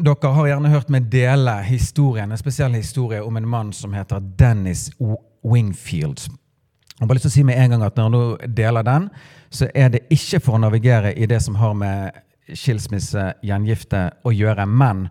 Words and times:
dere 0.00 0.32
har 0.34 0.46
gjerne 0.50 0.70
hørt 0.72 0.90
meg 0.92 1.08
dele 1.12 1.54
historien, 1.66 2.30
en 2.32 2.40
spesiell 2.40 2.74
historie 2.76 3.22
om 3.24 3.36
en 3.36 3.48
mann 3.48 3.72
som 3.72 3.92
heter 3.96 4.20
Dennis 4.38 4.90
O- 4.98 5.22
Wingfield. 5.46 6.26
Jeg 6.26 7.00
har 7.04 7.06
bare 7.08 7.18
lyst 7.18 7.26
til 7.28 7.30
å 7.30 7.36
si 7.36 7.42
med 7.44 7.58
en 7.60 7.70
gang 7.70 7.82
at 7.84 7.96
Når 7.96 8.10
du 8.10 8.46
deler 8.56 8.82
den, 8.82 9.10
så 9.50 9.68
er 9.74 9.88
det 9.88 10.06
ikke 10.10 10.40
for 10.40 10.56
å 10.56 10.60
navigere 10.60 11.12
i 11.14 11.26
det 11.26 11.42
som 11.42 11.54
har 11.54 11.74
med 11.74 12.10
skilsmisse, 12.54 13.34
gjengifte 13.42 14.10
å 14.24 14.32
gjøre. 14.32 14.66
Men 14.66 15.08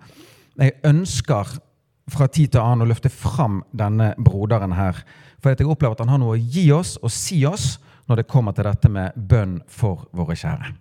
jeg 0.57 0.73
ønsker 0.83 1.57
fra 2.09 2.27
tid 2.27 2.51
til 2.51 2.61
annen 2.61 2.85
å 2.85 2.89
løfte 2.89 3.09
fram 3.09 3.63
denne 3.73 4.13
broderen 4.17 4.73
her. 4.73 5.03
For 5.41 5.53
jeg 5.53 5.67
opplever 5.67 5.93
at 5.93 5.99
han 5.99 6.09
har 6.09 6.21
noe 6.21 6.37
å 6.37 6.41
gi 6.41 6.71
oss 6.71 6.97
og 7.01 7.11
si 7.11 7.45
oss 7.45 7.77
når 8.07 8.21
det 8.21 8.27
kommer 8.27 8.53
til 8.53 8.67
dette 8.67 8.89
med 8.89 9.15
bønn 9.15 9.59
for 9.67 10.07
våre 10.13 10.35
kjære. 10.37 10.73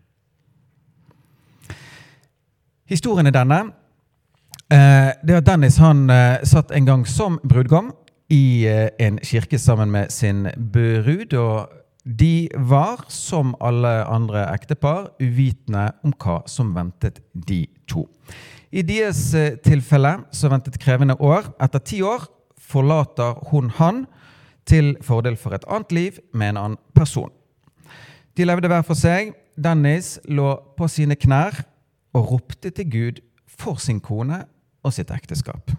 Historien 2.90 3.26
er 3.26 3.32
denne. 3.32 3.60
Eh, 4.72 5.12
det 5.20 5.36
at 5.42 5.46
Dennis 5.46 5.76
han 5.76 6.08
eh, 6.08 6.40
satt 6.48 6.72
en 6.72 6.86
gang 6.88 7.02
som 7.08 7.36
brudgom 7.44 7.90
i 8.32 8.64
eh, 8.64 8.88
en 8.98 9.18
kirke 9.20 9.58
sammen 9.60 9.90
med 9.92 10.12
sin 10.12 10.46
brud. 10.56 11.34
Og 11.36 11.68
de 12.04 12.48
var, 12.56 13.04
som 13.08 13.52
alle 13.60 13.92
andre 14.08 14.46
ektepar, 14.54 15.10
uvitende 15.20 15.90
om 16.04 16.14
hva 16.16 16.40
som 16.48 16.72
ventet 16.76 17.20
de 17.34 17.66
to. 17.88 18.06
I 18.72 18.82
deres 18.82 19.20
tilfelle 19.62 20.16
så 20.34 20.50
ventet 20.50 20.80
krevende 20.80 21.16
år. 21.20 21.52
Etter 21.62 21.84
ti 21.84 22.00
år 22.02 22.24
forlater 22.58 23.36
hun 23.50 23.68
han 23.76 24.06
til 24.66 24.94
fordel 25.04 25.36
for 25.36 25.54
et 25.54 25.66
annet 25.68 25.92
liv 25.92 26.18
med 26.32 26.54
en 26.54 26.62
annen 26.62 26.80
person. 26.96 27.30
De 28.34 28.48
levde 28.48 28.68
hver 28.72 28.82
for 28.82 28.98
seg. 28.98 29.36
Dennis 29.54 30.16
lå 30.26 30.56
på 30.74 30.88
sine 30.90 31.14
knær 31.14 31.60
og 32.16 32.32
ropte 32.32 32.72
til 32.74 32.90
Gud 32.90 33.22
for 33.46 33.78
sin 33.78 34.00
kone 34.02 34.42
og 34.84 34.94
sitt 34.94 35.10
ekteskap. 35.14 35.72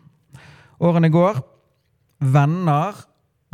Årene 0.81 1.11
går. 1.13 1.39
Venner 2.19 2.97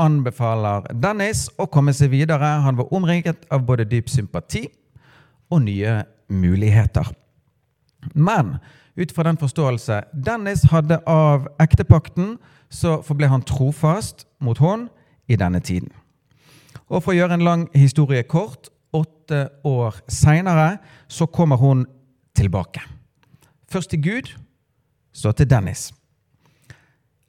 anbefaler 0.01 0.87
Dennis 0.97 1.47
å 1.59 1.67
komme 1.69 1.93
seg 1.93 2.13
videre. 2.13 2.55
Han 2.65 2.79
var 2.79 2.93
omringet 2.95 3.45
av 3.51 3.65
både 3.67 3.85
dyp 3.89 4.09
sympati 4.09 4.65
og 5.51 5.65
nye 5.65 6.01
muligheter. 6.31 7.11
Men 8.15 8.57
ut 8.97 9.11
fra 9.13 9.27
den 9.27 9.39
forståelse 9.39 10.01
Dennis 10.13 10.65
hadde 10.71 11.01
av 11.09 11.47
ektepakten, 11.61 12.37
så 12.71 13.01
forble 13.03 13.27
han 13.27 13.43
trofast 13.43 14.25
mot 14.39 14.57
henne 14.63 14.87
i 15.27 15.37
denne 15.39 15.59
tiden. 15.59 15.91
Og 16.87 17.03
for 17.03 17.13
å 17.13 17.17
gjøre 17.17 17.37
en 17.37 17.45
lang 17.45 17.65
historie 17.75 18.23
kort, 18.23 18.69
åtte 18.91 19.45
år 19.67 19.99
seinere 20.11 20.79
så 21.11 21.27
kommer 21.27 21.59
hun 21.59 21.85
tilbake. 22.35 22.81
Først 23.71 23.93
til 23.93 24.01
Gud, 24.03 24.31
så 25.11 25.31
til 25.35 25.49
Dennis. 25.49 25.89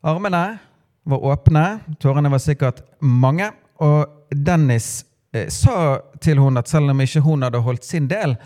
Armene 0.03 0.59
var 1.03 1.25
åpne, 1.33 1.65
tårene 2.01 2.31
var 2.31 2.43
sikkert 2.43 2.83
mange, 3.01 3.51
og 3.83 4.31
Dennis 4.31 5.05
eh, 5.35 5.48
sa 5.51 5.98
til 6.23 6.39
hun 6.39 6.59
at 6.59 6.71
selv 6.71 6.91
om 6.91 7.01
ikke 7.03 7.25
hun 7.25 7.42
hadde 7.42 7.63
holdt 7.63 7.87
sin 7.87 8.09
del 8.11 8.37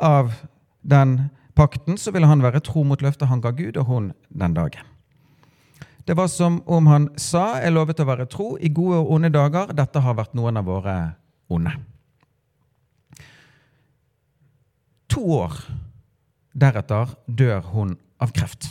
av 0.00 0.34
den 0.82 1.30
pakten, 1.56 1.96
så 1.98 2.12
ville 2.12 2.28
han 2.28 2.44
være 2.44 2.60
tro 2.64 2.84
mot 2.84 3.02
løftet 3.02 3.30
han 3.30 3.40
ga 3.40 3.54
Gud 3.56 3.76
og 3.80 3.88
hun 3.88 4.12
den 4.28 4.54
dagen. 4.54 4.84
Det 6.06 6.14
var 6.14 6.28
som 6.30 6.60
om 6.70 6.86
han 6.86 7.08
sa, 7.18 7.56
jeg 7.58 7.74
lovet 7.74 8.00
å 8.00 8.06
være 8.06 8.28
tro 8.30 8.52
i 8.62 8.70
gode 8.70 9.00
og 9.00 9.08
onde 9.16 9.32
dager, 9.34 9.72
dette 9.74 10.00
har 10.04 10.14
vært 10.14 10.36
noen 10.38 10.60
av 10.60 10.68
våre 10.68 10.96
onde. 11.50 11.72
To 15.10 15.24
år 15.40 15.56
deretter 16.54 17.16
dør 17.26 17.64
hun 17.72 17.96
av 18.22 18.32
kreft. 18.34 18.70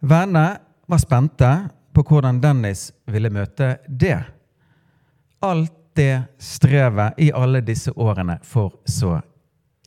Vennene 0.00 0.60
var 0.90 0.98
spente 1.02 1.50
på 1.92 2.04
hvordan 2.06 2.40
Dennis 2.42 2.90
ville 3.10 3.30
møte 3.32 3.76
det. 3.88 4.18
Alt 5.42 5.76
det 5.96 6.22
strevet 6.38 7.18
i 7.18 7.30
alle 7.34 7.60
disse 7.66 7.92
årene 7.98 8.38
for 8.46 8.78
så 8.86 9.18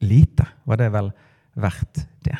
lite. 0.03 0.45
Var 0.67 0.81
det 0.81 0.89
vel 0.93 1.11
verdt 1.55 2.03
det? 2.25 2.37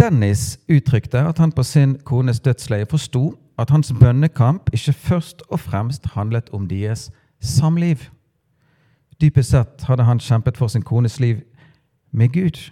Dennis 0.00 0.58
uttrykte 0.68 1.20
at 1.28 1.38
han 1.38 1.52
på 1.52 1.64
sin 1.66 1.98
kones 2.04 2.40
dødsleie 2.40 2.86
forsto 2.88 3.34
at 3.60 3.70
hans 3.70 3.92
bønnekamp 3.92 4.70
ikke 4.72 4.92
først 4.92 5.42
og 5.48 5.60
fremst 5.60 6.06
handlet 6.14 6.48
om 6.56 6.68
deres 6.68 7.10
samliv. 7.40 8.08
Dypest 9.20 9.52
sett 9.52 9.84
hadde 9.84 10.06
han 10.08 10.20
kjempet 10.20 10.56
for 10.56 10.72
sin 10.72 10.82
kones 10.82 11.20
liv 11.20 11.42
med 12.12 12.32
Gud, 12.32 12.70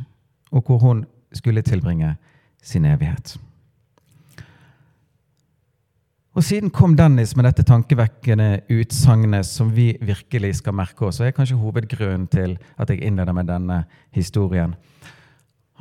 og 0.51 0.65
hvor 0.67 0.79
hun 0.79 1.05
skulle 1.33 1.63
tilbringe 1.63 2.17
sin 2.63 2.85
evighet. 2.85 3.39
Og 6.39 6.45
Siden 6.45 6.71
kom 6.71 6.93
Dennis 6.97 7.33
med 7.37 7.49
dette 7.49 7.65
tankevekkende 7.67 8.61
utsagnet 8.71 9.47
som 9.49 9.73
vi 9.75 9.97
virkelig 9.99 10.61
skal 10.61 10.77
merke 10.79 11.09
oss. 11.09 11.19
og 11.21 11.27
er 11.27 11.35
kanskje 11.35 11.59
hovedgrunnen 11.59 12.29
til 12.31 12.59
at 12.79 12.91
jeg 12.91 13.03
innleder 13.03 13.35
med 13.35 13.49
denne 13.51 13.85
historien. 14.15 14.77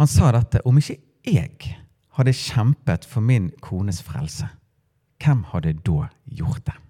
Han 0.02 0.08
sa 0.08 0.32
dette 0.32 0.64
om 0.66 0.78
ikke 0.78 0.98
jeg 1.28 1.78
hadde 2.18 2.34
kjempet 2.34 3.06
for 3.06 3.22
min 3.22 3.52
kones 3.62 4.02
frelse, 4.02 4.48
hvem 5.22 5.44
hadde 5.54 5.74
da 5.86 6.08
gjort 6.26 6.66
det? 6.66 6.87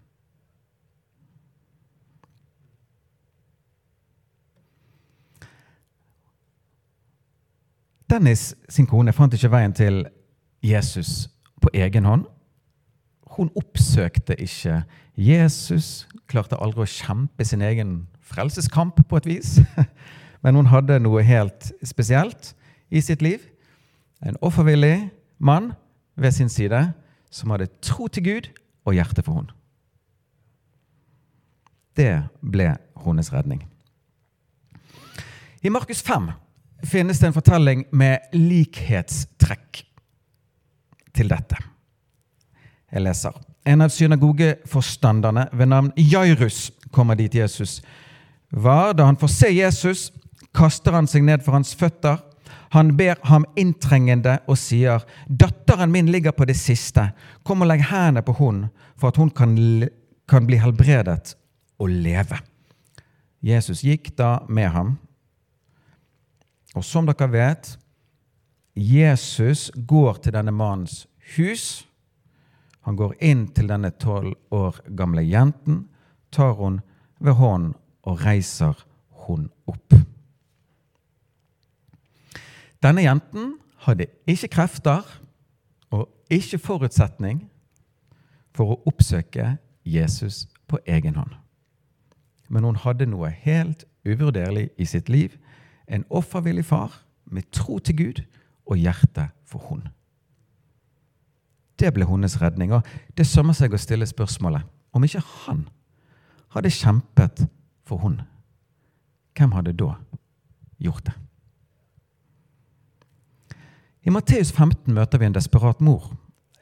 Dennis 8.07 8.53
sin 8.71 8.87
kone 8.87 9.11
fant 9.13 9.33
ikke 9.35 9.51
veien 9.51 9.73
til 9.75 10.05
Jesus 10.63 11.27
på 11.61 11.71
egen 11.75 12.07
hånd. 12.07 12.23
Hun 13.37 13.51
oppsøkte 13.59 14.37
ikke 14.39 14.81
Jesus, 15.17 16.07
klarte 16.29 16.59
aldri 16.61 16.85
å 16.85 16.89
kjempe 16.89 17.45
sin 17.45 17.61
egen 17.65 17.99
frelseskamp 18.23 19.01
på 19.09 19.19
et 19.19 19.27
vis. 19.27 19.57
Men 20.43 20.55
hun 20.55 20.71
hadde 20.71 21.01
noe 21.03 21.23
helt 21.25 21.71
spesielt 21.85 22.53
i 22.89 23.01
sitt 23.03 23.21
liv. 23.25 23.43
En 24.23 24.39
offervillig 24.41 25.09
mann 25.37 25.73
ved 26.15 26.31
sin 26.33 26.49
side 26.49 26.79
som 27.29 27.51
hadde 27.51 27.69
tro 27.83 28.07
til 28.07 28.23
Gud 28.23 28.49
og 28.87 28.95
hjerte 28.95 29.23
for 29.25 29.41
henne. 29.41 29.53
Det 31.97 32.13
ble 32.45 32.71
hennes 33.03 33.33
redning. 33.33 33.65
I 35.65 35.73
Markus 35.73 36.01
5 36.05 36.29
finnes 36.83 37.19
det 37.19 37.27
en 37.27 37.35
fortelling 37.35 37.85
med 37.91 38.19
likhetstrekk 38.33 39.83
til 41.17 41.31
dette. 41.31 41.57
Jeg 42.91 43.03
leser. 43.03 43.35
En 43.67 43.83
av 43.83 43.91
synagogeforstanderne 43.91 45.49
ved 45.51 45.67
navn 45.67 45.91
Jairus 45.97 46.69
kommer 46.95 47.17
dit 47.19 47.35
Jesus 47.35 47.81
var. 48.49 48.93
Da 48.93 49.05
han 49.09 49.19
får 49.19 49.33
se 49.33 49.51
Jesus, 49.51 50.11
kaster 50.55 50.95
han 50.95 51.09
seg 51.09 51.25
ned 51.27 51.43
for 51.43 51.57
hans 51.57 51.73
føtter. 51.75 52.21
Han 52.75 52.93
ber 52.99 53.19
ham 53.27 53.45
inntrengende 53.55 54.37
og 54.47 54.57
sier, 54.59 55.03
'Datteren 55.27 55.91
min 55.91 56.11
ligger 56.11 56.31
på 56.31 56.45
det 56.45 56.55
siste. 56.55 57.11
Kom 57.43 57.61
og 57.61 57.67
legg 57.67 57.83
hendene 57.91 58.23
på 58.23 58.35
henne, 58.39 58.69
for 58.97 59.07
at 59.07 59.17
hun 59.17 59.29
kan, 59.29 59.55
kan 60.27 60.47
bli 60.47 60.57
helbredet 60.57 61.35
og 61.79 61.89
leve.' 61.89 62.39
Jesus 63.41 63.83
gikk 63.83 64.17
da 64.17 64.39
med 64.49 64.69
ham. 64.69 64.97
Og 66.77 66.85
som 66.85 67.07
dere 67.09 67.27
vet, 67.33 67.71
Jesus 68.77 69.71
går 69.89 70.19
til 70.21 70.35
denne 70.35 70.53
mannens 70.53 71.07
hus. 71.33 71.87
Han 72.85 72.95
går 72.95 73.15
inn 73.25 73.47
til 73.57 73.71
denne 73.71 73.89
tolv 73.97 74.35
år 74.53 74.77
gamle 74.97 75.23
jenten, 75.25 75.87
tar 76.31 76.53
hun 76.59 76.81
ved 77.19 77.33
hånden 77.39 77.73
og 78.05 78.21
reiser 78.21 78.77
hun 79.25 79.49
opp. 79.67 79.95
Denne 82.83 83.01
jenten 83.01 83.55
hadde 83.87 84.07
ikke 84.29 84.51
krefter 84.53 85.01
og 85.89 86.05
ikke 86.29 86.61
forutsetning 86.61 87.41
for 88.53 88.75
å 88.75 88.79
oppsøke 88.85 89.55
Jesus 89.83 90.45
på 90.69 90.77
egen 90.85 91.17
hånd. 91.17 91.33
Men 92.47 92.69
hun 92.69 92.79
hadde 92.85 93.09
noe 93.09 93.33
helt 93.33 93.87
uvurderlig 94.05 94.69
i 94.77 94.85
sitt 94.85 95.09
liv. 95.09 95.33
En 95.87 96.05
offervillig 96.09 96.65
far 96.65 97.03
med 97.25 97.51
tro 97.51 97.79
til 97.79 97.97
Gud 97.97 98.23
og 98.65 98.77
hjerte 98.77 99.29
for 99.45 99.63
henne. 99.69 99.91
Det 101.79 101.93
ble 101.93 102.07
hennes 102.09 102.41
redning. 102.41 102.73
Og 102.73 102.85
det 103.17 103.27
sømmer 103.27 103.53
seg 103.53 103.73
å 103.73 103.81
stille 103.81 104.07
spørsmålet 104.09 104.65
om 104.95 105.03
ikke 105.05 105.21
han 105.45 105.67
hadde 106.55 106.73
kjempet 106.73 107.45
for 107.85 108.01
hun. 108.01 108.21
Hvem 109.37 109.53
hadde 109.53 109.75
da 109.77 109.93
gjort 110.81 111.05
det? 111.05 111.13
I 114.07 114.13
Matteus 114.13 114.53
15 114.55 114.93
møter 114.95 115.19
vi 115.19 115.27
en 115.27 115.35
desperat 115.35 115.81
mor. 115.83 116.09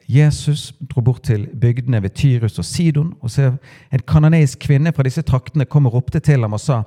Jesus 0.08 0.72
dro 0.90 1.02
bort 1.02 1.24
til 1.26 1.48
bygdene 1.60 2.02
ved 2.02 2.14
Tyrus 2.14 2.58
og 2.58 2.64
Sidon 2.64 3.14
og 3.20 3.30
ser 3.30 3.56
en 3.92 4.04
kanoneisk 4.06 4.58
kvinne 4.68 4.92
fra 4.94 5.02
disse 5.06 5.22
traktene 5.26 5.66
kom 5.66 5.86
og 5.86 5.94
ropte 5.98 6.20
til 6.20 6.46
ham 6.46 6.54
og 6.54 6.60
sa:" 6.60 6.82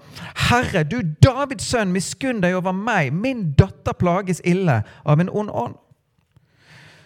Herre, 0.50 0.83
du 0.83 1.01
Davids 1.24 1.68
sønn, 1.68 1.92
miskunn 1.92 2.42
deg 2.42 2.56
over 2.56 2.71
meg, 2.71 3.13
min 3.13 3.51
datter 3.60 3.94
plages 3.94 4.42
ille 4.45 4.81
av 5.06 5.19
en 5.19 5.30
ond 5.30 5.50
ånd. 5.50 5.75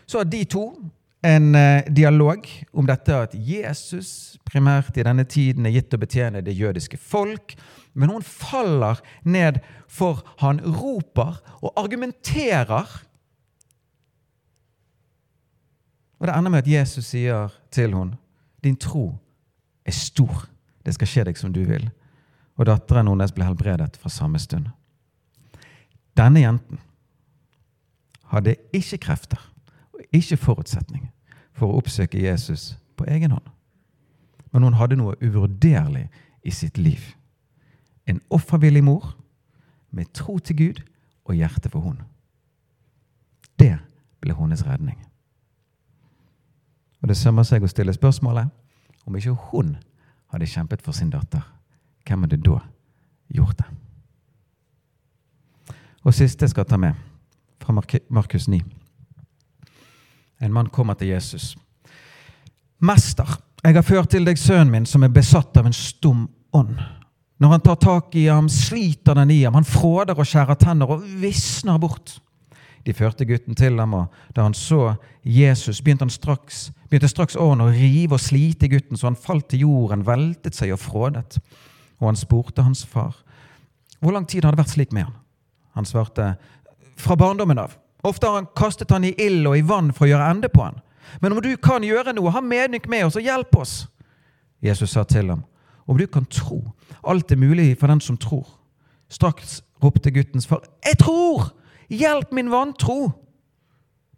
Så 0.06 0.18
har 0.18 0.30
de 0.30 0.44
to 0.44 0.68
en 1.24 1.56
eh, 1.56 1.84
dialog 1.88 2.48
om 2.72 2.88
dette 2.88 3.16
at 3.16 3.34
Jesus 3.34 4.38
primært 4.46 4.98
i 4.98 5.06
denne 5.08 5.24
tiden 5.24 5.66
er 5.66 5.74
gitt 5.78 5.96
å 5.96 6.02
betjene 6.02 6.44
det 6.44 6.54
jødiske 6.58 7.00
folk, 7.00 7.56
men 7.94 8.12
hun 8.12 8.26
faller 8.26 9.00
ned 9.24 9.62
for 9.88 10.22
han 10.42 10.60
roper 10.60 11.40
og 11.62 11.74
argumenterer 11.80 12.90
Og 16.24 16.28
Det 16.28 16.38
ender 16.38 16.52
med 16.52 16.60
at 16.64 16.68
Jesus 16.68 17.06
sier 17.06 17.50
til 17.72 17.96
henne, 17.96 18.18
'Din 18.64 18.76
tro 18.76 19.18
er 19.86 19.92
stor. 19.92 20.48
Det 20.86 20.94
skal 20.94 21.08
skje 21.08 21.24
deg 21.24 21.38
som 21.38 21.54
du 21.54 21.64
vil.' 21.64 21.92
Og 22.56 22.66
datteren 22.66 23.08
hennes 23.08 23.32
ble 23.32 23.44
helbredet 23.44 23.98
fra 23.98 24.10
samme 24.10 24.40
stund. 24.40 24.68
Denne 26.18 26.40
jenten 26.40 26.80
hadde 28.24 28.56
ikke 28.74 28.98
krefter 28.98 29.52
og 29.94 30.00
ikke 30.14 30.38
forutsetning 30.38 31.12
for 31.52 31.68
å 31.68 31.78
oppsøke 31.78 32.24
Jesus 32.24 32.78
på 32.96 33.04
egen 33.04 33.32
hånd. 33.32 33.50
Men 34.54 34.64
hun 34.64 34.74
hadde 34.74 34.96
noe 34.96 35.16
uvurderlig 35.22 36.10
i 36.44 36.52
sitt 36.52 36.78
liv. 36.78 37.16
En 38.08 38.22
offervillig 38.30 38.84
mor 38.84 39.18
med 39.92 40.14
tro 40.14 40.38
til 40.38 40.56
Gud 40.56 40.84
og 41.26 41.36
hjerte 41.36 41.70
for 41.70 41.80
hun. 41.80 42.02
Det 43.60 43.78
ble 44.22 44.34
hennes 44.34 44.66
redning. 44.66 45.13
Og 47.04 47.10
det 47.12 47.18
sømmer 47.20 47.44
seg 47.44 47.64
å 47.64 47.68
stille 47.68 47.94
spørsmålet 47.94 48.48
om 49.04 49.16
ikke 49.20 49.36
hun 49.52 49.76
hadde 50.32 50.48
kjempet 50.48 50.82
for 50.82 50.96
sin 50.96 51.12
datter. 51.12 51.44
Hvem 52.08 52.24
hadde 52.24 52.40
da 52.40 52.62
gjort 53.36 53.60
det? 53.60 53.68
Og 56.04 56.16
siste 56.16 56.48
skal 56.48 56.64
jeg 56.64 56.72
ta 56.72 56.80
med, 56.80 56.96
fra 57.64 57.76
Markus 57.76 58.48
9. 58.48 58.60
En 60.44 60.56
mann 60.56 60.72
kommer 60.72 60.96
til 61.00 61.14
Jesus. 61.14 61.54
Mester, 62.80 63.38
jeg 63.64 63.76
har 63.76 63.86
ført 63.88 64.12
til 64.12 64.26
deg 64.28 64.40
sønnen 64.40 64.72
min 64.72 64.88
som 64.88 65.04
er 65.04 65.12
besatt 65.14 65.56
av 65.60 65.68
en 65.68 65.76
stum 65.76 66.26
ånd. 66.56 66.80
Når 67.40 67.52
han 67.52 67.64
tar 67.64 67.80
tak 67.84 68.16
i 68.20 68.26
ham, 68.28 68.50
sliter 68.52 69.16
den 69.20 69.32
i 69.32 69.42
ham. 69.44 69.56
Han 69.56 69.68
fråder 69.68 70.20
og 70.20 70.28
skjærer 70.28 70.60
tenner 70.60 70.92
og 70.92 71.04
visner 71.20 71.80
bort. 71.80 72.18
De 72.86 72.94
førte 72.94 73.26
gutten 73.26 73.56
til 73.56 73.80
ham, 73.80 73.94
og 73.96 74.34
da 74.36 74.44
han 74.44 74.54
så 74.54 74.96
Jesus, 75.24 75.82
begynte, 75.82 76.04
han 76.04 76.12
straks, 76.12 76.72
begynte 76.90 77.08
straks 77.08 77.38
åren 77.40 77.64
å 77.64 77.72
rive 77.72 78.18
og 78.18 78.24
slite 78.24 78.68
i 78.68 78.74
gutten, 78.74 79.00
så 79.00 79.08
han 79.08 79.20
falt 79.20 79.48
til 79.54 79.64
jorden, 79.64 80.04
veltet 80.08 80.58
seg 80.58 80.74
og 80.76 80.82
frådet. 80.84 81.40
Og 82.02 82.10
han 82.10 82.20
spurte 82.20 82.66
hans 82.66 82.86
far 82.86 83.16
hvor 84.04 84.12
lang 84.12 84.26
tid 84.28 84.44
hadde 84.44 84.58
det 84.58 84.64
vært 84.66 84.74
slik 84.74 84.92
med 84.92 85.06
han. 85.08 85.14
Han 85.80 85.86
svarte 85.88 86.34
fra 87.00 87.16
barndommen 87.16 87.62
av. 87.62 87.78
Ofte 88.04 88.28
har 88.28 88.42
han 88.42 88.50
kastet 88.52 88.92
han 88.92 89.06
i 89.08 89.14
ild 89.16 89.48
og 89.48 89.56
i 89.56 89.64
vann 89.64 89.94
for 89.96 90.04
å 90.04 90.10
gjøre 90.10 90.26
ende 90.34 90.50
på 90.52 90.66
han. 90.66 90.82
Men 91.22 91.32
om 91.32 91.40
du 91.40 91.54
kan 91.56 91.86
gjøre 91.88 92.12
noe, 92.18 92.34
ha 92.36 92.42
mednykk 92.44 92.90
med 92.92 93.08
oss 93.08 93.16
og 93.16 93.24
hjelp 93.24 93.56
oss. 93.62 93.78
Jesus 94.64 94.92
sa 94.92 95.06
til 95.08 95.32
ham, 95.32 95.46
om 95.88 95.96
du 96.00 96.04
kan 96.08 96.28
tro, 96.28 96.60
alt 97.04 97.32
er 97.32 97.40
mulig 97.40 97.78
for 97.80 97.92
den 97.92 98.04
som 98.04 98.20
tror. 98.20 98.46
Straks 99.12 99.62
ropte 99.84 100.12
guttens 100.12 100.48
far, 100.48 100.64
jeg 100.84 101.00
tror! 101.00 101.54
Hjelp 101.88 102.32
min 102.32 102.52
vantro! 102.52 103.12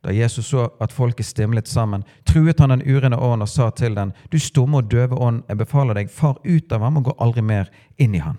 Da 0.05 0.11
Jesus 0.13 0.47
så 0.47 0.67
at 0.79 0.93
folket 0.93 1.25
stimlet 1.25 1.67
sammen, 1.67 2.03
truet 2.29 2.59
han 2.61 2.69
den 2.69 2.83
urene 2.85 3.17
ånd 3.17 3.41
og 3.41 3.49
sa 3.49 3.71
til 3.73 3.95
den, 3.97 4.13
Du 4.29 4.37
stumme 4.39 4.77
og 4.77 4.91
døve 4.91 5.17
ånd, 5.17 5.41
jeg 5.49 5.57
befaler 5.57 5.97
deg, 5.97 6.11
far 6.13 6.37
ut 6.45 6.71
av 6.71 6.81
ham 6.85 6.99
og 6.99 7.07
gå 7.07 7.15
aldri 7.17 7.41
mer 7.41 7.71
inn 7.97 8.13
i 8.13 8.21
han. 8.21 8.37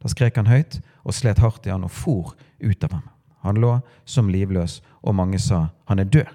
Da 0.00 0.08
skrek 0.08 0.40
han 0.40 0.48
høyt 0.48 0.80
og 1.04 1.12
slet 1.12 1.42
hardt 1.44 1.66
i 1.66 1.74
han 1.74 1.84
og 1.84 1.92
for 1.92 2.32
ut 2.60 2.84
av 2.84 2.96
ham. 2.96 3.04
Han 3.44 3.60
lå 3.60 3.74
som 4.08 4.30
livløs, 4.32 4.80
og 5.04 5.14
mange 5.14 5.38
sa, 5.38 5.68
Han 5.84 5.98
er 5.98 6.04
død. 6.04 6.32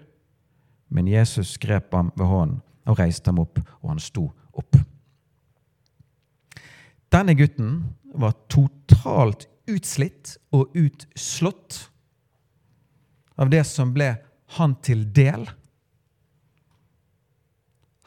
Men 0.89 1.07
Jesus 1.07 1.57
grep 1.57 1.93
ham 1.93 2.11
ved 2.15 2.25
hånden 2.25 2.61
og 2.85 2.99
reiste 2.99 3.29
ham 3.29 3.39
opp, 3.39 3.59
og 3.81 3.89
han 3.89 3.99
sto 3.99 4.31
opp. 4.53 4.77
Denne 7.09 7.33
gutten 7.33 7.95
var 8.13 8.37
totalt 8.49 9.47
utslitt 9.69 10.37
og 10.53 10.75
utslått 10.77 11.89
av 13.39 13.50
det 13.50 13.63
som 13.68 13.94
ble 13.95 14.13
han 14.57 14.75
til 14.83 15.06
del. 15.15 15.47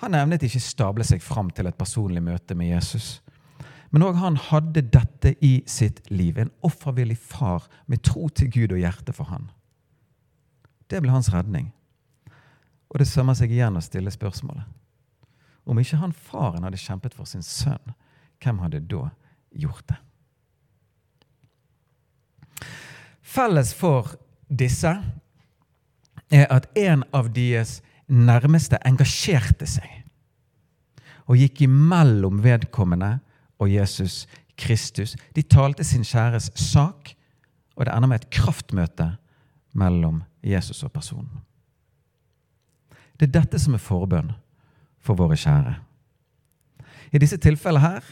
Han 0.02 0.16
evnet 0.18 0.44
ikke 0.44 0.60
stable 0.60 1.06
seg 1.06 1.22
fram 1.24 1.48
til 1.54 1.68
et 1.70 1.78
personlig 1.78 2.20
møte 2.24 2.56
med 2.58 2.72
Jesus. 2.74 3.20
Men 3.92 4.04
òg 4.08 4.18
han 4.20 4.36
hadde 4.50 4.82
dette 4.92 5.34
i 5.44 5.54
sitt 5.68 6.00
liv. 6.10 6.38
En 6.38 6.52
offervillig 6.66 7.16
far 7.20 7.68
med 7.86 8.02
tro 8.04 8.28
til 8.28 8.50
Gud 8.52 8.74
og 8.74 8.82
hjerte 8.82 9.14
for 9.16 9.30
han. 9.30 9.48
Det 10.90 11.00
ble 11.00 11.12
hans 11.14 11.30
redning. 11.32 11.70
Og 12.92 13.00
det 13.00 13.08
sømmer 13.08 13.36
seg 13.38 13.52
igjen 13.54 13.78
å 13.78 13.84
stille 13.84 14.12
spørsmålet. 14.12 14.68
Om 15.64 15.78
ikke 15.78 16.00
han 16.00 16.12
faren 16.12 16.66
hadde 16.66 16.80
kjempet 16.80 17.14
for 17.14 17.28
sin 17.28 17.44
sønn, 17.46 17.94
hvem 18.42 18.58
hadde 18.64 18.82
da 18.90 19.06
gjort 19.54 19.86
det? 19.92 20.00
Felles 23.22 23.70
for 23.76 24.16
disse 24.50 24.90
er 26.32 26.48
at 26.50 26.68
en 26.78 27.04
av 27.12 27.28
deres 27.34 27.80
nærmeste 28.08 28.80
engasjerte 28.88 29.68
seg 29.68 30.02
og 31.30 31.38
gikk 31.38 31.62
imellom 31.68 32.40
vedkommende 32.42 33.14
og 33.62 33.70
Jesus 33.70 34.24
Kristus. 34.58 35.14
De 35.36 35.42
talte 35.42 35.84
sin 35.86 36.04
kjæres 36.04 36.50
sak, 36.58 37.14
og 37.76 37.86
det 37.86 37.94
ender 37.94 38.10
med 38.10 38.20
et 38.20 38.30
kraftmøte 38.34 39.12
mellom 39.78 40.22
Jesus 40.44 40.82
og 40.82 40.92
personen. 40.92 41.30
Det 43.16 43.28
er 43.28 43.38
dette 43.38 43.60
som 43.62 43.76
er 43.76 43.82
forbønn 43.82 44.32
for 45.02 45.18
våre 45.18 45.38
kjære. 45.38 45.76
I 47.12 47.20
disse 47.22 47.38
tilfellene 47.40 47.84
her 47.84 48.04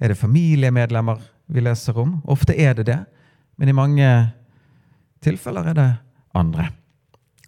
er 0.00 0.10
det 0.10 0.18
familiemedlemmer 0.18 1.20
vi 1.46 1.62
leser 1.62 1.98
om. 2.00 2.18
Ofte 2.24 2.56
er 2.56 2.74
det 2.74 2.86
det, 2.88 3.00
men 3.56 3.68
i 3.68 3.76
mange 3.76 4.08
tilfeller 5.22 5.70
er 5.70 5.76
det 5.76 5.90
andre. 6.36 6.70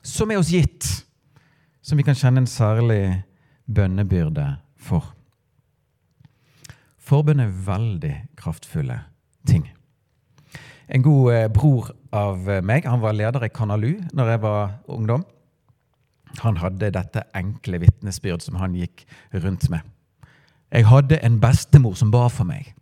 Som 0.03 0.31
er 0.31 0.41
oss 0.41 0.53
gitt, 0.53 0.89
som 1.83 1.99
vi 1.99 2.07
kan 2.07 2.19
kjenne 2.19 2.43
en 2.43 2.51
særlig 2.51 3.23
bønnebyrde 3.67 4.47
for. 4.77 5.13
Forbønn 7.03 7.43
er 7.43 7.55
veldig 7.67 8.15
kraftfulle 8.39 8.99
ting. 9.47 9.67
En 10.93 11.03
god 11.03 11.33
eh, 11.33 11.49
bror 11.53 11.91
av 12.13 12.49
meg 12.65 12.87
han 12.87 13.03
var 13.03 13.17
leder 13.17 13.47
i 13.47 13.53
Kanalu 13.53 13.95
når 14.13 14.35
jeg 14.35 14.43
var 14.43 14.75
ungdom. 14.93 15.25
Han 16.41 16.59
hadde 16.63 16.93
dette 16.95 17.25
enkle 17.37 17.81
vitnesbyrd 17.83 18.45
som 18.45 18.57
han 18.61 18.77
gikk 18.77 19.05
rundt 19.35 19.69
med. 19.73 19.83
Jeg 20.73 20.89
hadde 20.89 21.21
en 21.21 21.41
bestemor 21.41 21.97
som 21.99 22.13
ba 22.13 22.27
for 22.33 22.49
meg. 22.49 22.73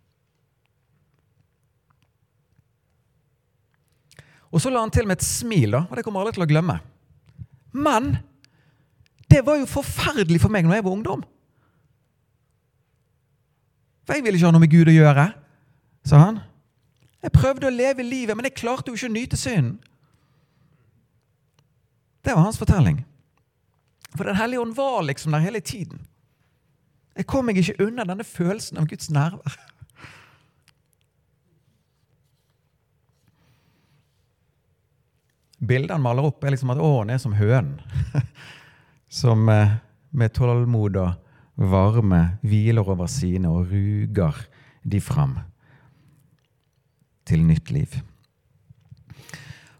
Og 4.51 4.61
så 4.61 4.71
la 4.71 4.83
han 4.83 4.91
til 4.91 5.07
med 5.07 5.19
et 5.19 5.25
smil, 5.25 5.71
da, 5.71 5.85
og 5.87 5.95
det 5.95 6.03
kommer 6.05 6.23
alle 6.23 6.35
til 6.35 6.43
å 6.43 6.49
glemme. 6.49 6.77
Men 7.71 8.17
det 9.31 9.45
var 9.47 9.61
jo 9.61 9.69
forferdelig 9.69 10.41
for 10.43 10.51
meg 10.51 10.67
når 10.67 10.79
jeg 10.79 10.85
var 10.87 10.95
ungdom. 10.97 11.21
For 14.03 14.17
jeg 14.17 14.25
ville 14.25 14.39
ikke 14.39 14.49
ha 14.49 14.55
noe 14.55 14.63
med 14.63 14.73
Gud 14.73 14.91
å 14.91 14.95
gjøre, 14.95 15.27
sa 16.03 16.19
han. 16.25 16.41
Jeg 17.21 17.35
prøvde 17.35 17.69
å 17.69 17.73
leve 17.73 18.03
livet, 18.03 18.35
men 18.35 18.49
jeg 18.49 18.57
klarte 18.59 18.91
jo 18.91 18.97
ikke 18.97 19.11
å 19.11 19.15
nyte 19.15 19.39
synden. 19.39 19.77
Det 22.21 22.35
var 22.35 22.43
hans 22.43 22.59
fortelling. 22.59 23.03
For 24.17 24.27
Den 24.27 24.35
hellige 24.35 24.61
ånd 24.61 24.75
var 24.75 25.05
liksom 25.07 25.31
der 25.31 25.45
hele 25.45 25.61
tiden. 25.63 26.03
Jeg 27.15 27.27
kom 27.29 27.45
meg 27.47 27.57
ikke 27.61 27.85
unna 27.85 28.03
denne 28.07 28.25
følelsen 28.27 28.79
av 28.81 28.87
Guds 28.89 29.09
nærvær. 29.13 29.55
Bildet 35.61 35.93
han 35.93 36.01
maler 36.03 36.25
opp, 36.25 36.41
er 36.43 36.55
liksom 36.55 36.73
at 36.73 36.81
han 36.81 37.11
er 37.13 37.21
som 37.21 37.35
hønen. 37.37 37.77
som 39.21 39.49
eh, 39.51 39.77
med 40.11 40.33
tålmod 40.33 40.97
og 40.97 41.67
varme 41.71 42.21
hviler 42.41 42.87
over 42.87 43.09
sine 43.11 43.51
og 43.51 43.69
ruger 43.69 44.39
de 44.81 45.01
fram 45.03 45.37
til 47.27 47.43
nytt 47.45 47.69
liv. 47.71 47.99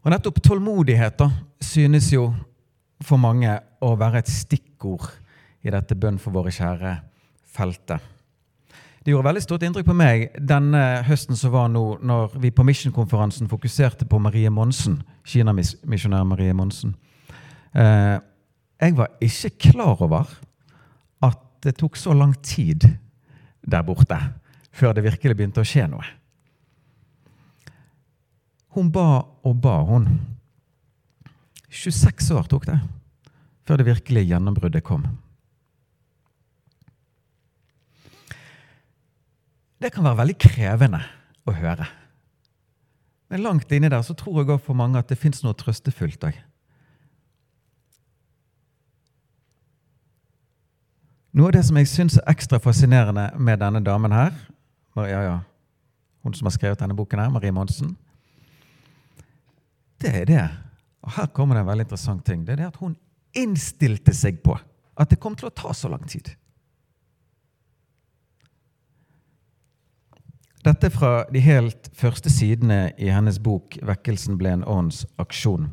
Og 0.02 0.12
nettopp 0.14 0.40
tålmodighet 0.44 1.18
da, 1.20 1.30
synes 1.62 2.12
jo 2.14 2.30
for 3.02 3.22
mange 3.22 3.54
å 3.82 3.94
være 3.98 4.22
et 4.22 4.30
stikkord 4.30 5.10
i 5.66 5.74
dette 5.74 5.98
bønn 5.98 6.20
for 6.22 6.34
våre 6.34 6.54
kjære 6.54 6.96
feltet. 7.52 8.02
Det 9.02 9.10
gjorde 9.10 9.26
veldig 9.32 9.42
stort 9.42 9.64
inntrykk 9.66 9.88
på 9.88 9.96
meg 9.98 10.28
denne 10.38 10.80
høsten 11.08 11.38
som 11.38 11.50
var 11.56 11.72
nå, 11.74 11.82
når 12.06 12.36
vi 12.44 12.52
på 12.54 12.62
Mission-konferansen 12.68 13.50
fokuserte 13.50 14.06
på 14.06 14.20
Marie 14.22 14.50
Monsen, 14.54 15.00
Kina-misjonær 15.26 16.28
Marie 16.30 16.54
Monsen. 16.54 16.94
Eh, 17.74 18.20
jeg 18.82 18.98
var 19.00 19.10
ikke 19.26 19.72
klar 19.72 20.04
over 20.06 20.30
at 21.26 21.42
det 21.66 21.80
tok 21.80 21.98
så 21.98 22.14
lang 22.14 22.36
tid 22.46 22.86
der 23.66 23.88
borte 23.88 24.20
før 24.70 24.94
det 24.94 25.08
virkelig 25.08 25.38
begynte 25.40 25.66
å 25.66 25.68
skje 25.68 25.88
noe. 25.90 26.06
Hun 28.78 28.94
ba 28.94 29.26
og 29.42 29.58
ba, 29.66 29.80
hun. 29.90 30.06
26 31.74 32.32
år 32.38 32.46
tok 32.54 32.70
det 32.70 32.78
før 33.66 33.82
det 33.82 33.90
virkelige 33.90 34.30
gjennombruddet 34.30 34.86
kom. 34.86 35.10
Det 39.82 39.90
kan 39.94 40.06
være 40.06 40.20
veldig 40.22 40.38
krevende 40.38 41.02
å 41.50 41.56
høre. 41.58 41.88
Men 43.32 43.42
langt 43.46 43.72
inni 43.74 43.90
der 43.90 44.04
så 44.06 44.14
tror 44.18 44.42
jeg 44.42 44.52
òg 44.52 44.62
for 44.62 44.78
mange 44.78 45.00
at 45.00 45.10
det 45.10 45.18
fins 45.18 45.42
noe 45.42 45.58
trøstefullt 45.58 46.26
òg. 46.28 46.38
Noe 51.32 51.48
av 51.48 51.56
det 51.56 51.64
som 51.64 51.78
jeg 51.80 51.88
syns 51.88 52.18
er 52.20 52.28
ekstra 52.30 52.60
fascinerende 52.60 53.30
med 53.40 53.62
denne 53.64 53.80
damen 53.84 54.12
her, 54.12 54.36
Maria, 55.00 55.22
ja, 55.24 55.38
hun 56.22 56.36
som 56.36 56.50
har 56.50 56.54
skrevet 56.58 56.82
denne 56.82 56.98
boken, 56.98 57.22
her, 57.24 57.32
Marie 57.32 57.56
Monsen, 57.56 57.96
det 60.02 60.12
er 60.18 60.26
det 60.26 60.44
Og 61.02 61.12
her 61.16 61.28
kommer 61.34 61.56
det 61.56 61.62
en 61.62 61.68
veldig 61.68 61.84
interessant 61.86 62.26
ting. 62.26 62.44
Det 62.46 62.54
er 62.54 62.60
det 62.60 62.68
at 62.68 62.76
hun 62.78 62.94
innstilte 63.34 64.14
seg 64.14 64.44
på 64.46 64.54
at 64.54 65.10
det 65.10 65.18
kom 65.22 65.34
til 65.34 65.48
å 65.50 65.54
ta 65.56 65.74
så 65.74 65.90
lang 65.90 66.04
tid. 66.06 66.28
Dette 70.62 70.92
er 70.92 70.94
fra 70.94 71.12
de 71.34 71.42
helt 71.42 71.90
første 71.98 72.30
sidene 72.30 72.92
i 73.02 73.10
hennes 73.10 73.40
bok 73.42 73.78
'Vekkelsen 73.82 74.38
ble 74.38 74.52
en 74.54 74.64
ånds 74.64 75.06
aksjon'. 75.18 75.72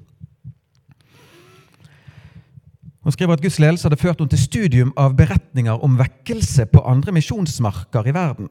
Hun 3.05 3.13
skriver 3.13 3.33
at 3.33 3.43
Guds 3.43 3.59
ledelse 3.59 3.85
hadde 3.85 4.01
ført 4.01 4.21
henne 4.21 4.33
til 4.33 4.41
studium 4.41 4.93
av 4.97 5.15
beretninger 5.17 5.85
om 5.85 5.99
vekkelse 5.99 6.67
på 6.73 6.81
andre 6.85 7.13
misjonsmarker 7.13 8.09
i 8.09 8.15
verden. 8.17 8.49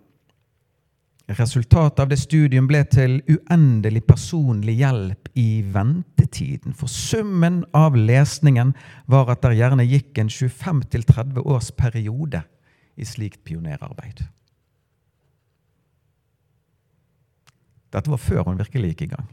Resultatet 1.28 2.00
av 2.00 2.08
det 2.08 2.20
studium 2.22 2.70
ble 2.70 2.86
til 2.88 3.20
uendelig 3.28 4.06
personlig 4.08 4.78
hjelp 4.80 5.28
i 5.36 5.62
ventetiden. 5.74 6.74
For 6.74 6.88
summen 6.88 7.66
av 7.76 7.98
lesningen 8.00 8.72
var 9.06 9.34
at 9.34 9.44
det 9.44 9.58
gjerne 9.58 9.86
gikk 9.90 10.22
en 10.22 10.32
25-30 10.32 11.44
års 11.44 11.74
periode 11.76 12.42
i 12.96 13.06
slikt 13.06 13.44
pionerarbeid. 13.44 14.24
Dette 17.94 18.12
var 18.12 18.22
før 18.22 18.46
hun 18.48 18.60
virkelig 18.60 18.94
gikk 18.94 19.08
i 19.08 19.12
gang. 19.16 19.28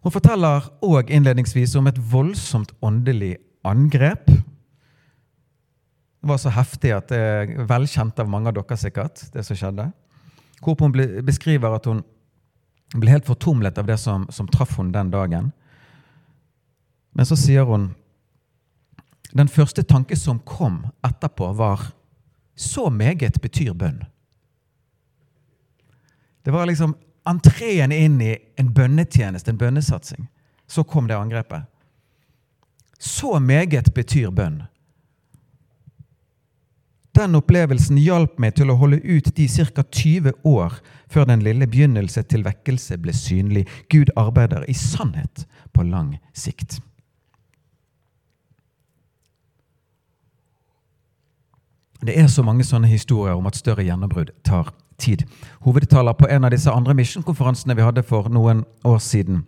Hun 0.00 0.14
forteller 0.14 0.64
òg 0.84 1.10
innledningsvis 1.12 1.74
om 1.76 1.88
et 1.90 1.98
voldsomt 2.12 2.72
åndelig 2.84 3.34
angrep. 3.68 4.30
Det 6.20 6.28
var 6.28 6.40
så 6.40 6.52
heftig 6.52 6.94
at 6.96 7.12
det 7.12 7.20
er 7.20 7.52
velkjent 7.68 8.20
av 8.20 8.28
mange 8.28 8.48
av 8.48 8.56
dere 8.56 8.78
sikkert, 8.80 9.26
det 9.32 9.44
som 9.44 9.56
skjedde. 9.56 9.90
Hvorpå 10.60 10.88
hun 10.88 11.24
beskriver 11.24 11.76
at 11.76 11.88
hun 11.88 12.02
ble 12.96 13.12
helt 13.12 13.28
fortumlet 13.28 13.78
av 13.78 13.88
det 13.88 13.96
som, 14.00 14.26
som 14.32 14.48
traff 14.48 14.76
hun 14.80 14.92
den 14.92 15.12
dagen. 15.12 15.52
Men 17.12 17.28
så 17.28 17.36
sier 17.38 17.68
hun 17.68 17.90
den 19.36 19.48
første 19.48 19.84
tanke 19.86 20.16
som 20.18 20.40
kom 20.42 20.82
etterpå, 21.06 21.52
var 21.54 21.90
så 22.54 22.90
meget 22.90 23.40
betyr 23.42 23.72
bønn. 23.74 24.04
Det 26.42 26.50
var 26.50 26.66
liksom 26.66 26.94
entreen 27.28 27.92
inn 27.92 28.20
i 28.20 28.36
en 28.56 28.72
bønnetjeneste, 28.74 29.50
en 29.50 29.58
bønnesatsing. 29.58 30.28
Så 30.66 30.84
kom 30.84 31.08
det 31.08 31.16
angrepet. 31.16 31.62
Så 32.98 33.38
meget 33.38 33.94
betyr 33.94 34.30
bønn. 34.30 34.62
Den 37.16 37.34
opplevelsen 37.34 37.98
hjalp 37.98 38.38
meg 38.38 38.54
til 38.56 38.70
å 38.70 38.76
holde 38.78 39.00
ut 39.02 39.32
de 39.36 39.48
ca. 39.50 39.82
20 39.82 40.32
år 40.46 40.76
før 41.10 41.26
den 41.26 41.42
lille 41.42 41.66
begynnelse 41.66 42.22
til 42.22 42.44
vekkelse 42.46 43.00
ble 43.02 43.12
synlig. 43.16 43.66
Gud 43.90 44.12
arbeider 44.16 44.64
i 44.70 44.76
sannhet 44.78 45.44
på 45.74 45.84
lang 45.88 46.14
sikt. 46.32 46.78
Det 52.00 52.16
er 52.16 52.28
så 52.32 52.42
mange 52.42 52.64
sånne 52.64 52.88
historier 52.88 53.36
om 53.36 53.48
at 53.50 53.58
større 53.58 53.84
gjennombrudd 53.84 54.32
tar 54.46 54.72
tid. 55.00 55.26
Hovedtaler 55.64 56.16
på 56.16 56.28
en 56.28 56.46
av 56.48 56.52
disse 56.54 56.72
andre 56.72 56.94
misjonkonferansene 56.96 57.76
vi 57.76 57.84
hadde 57.84 58.04
for 58.06 58.30
noen 58.32 58.64
år 58.88 59.00
siden, 59.04 59.44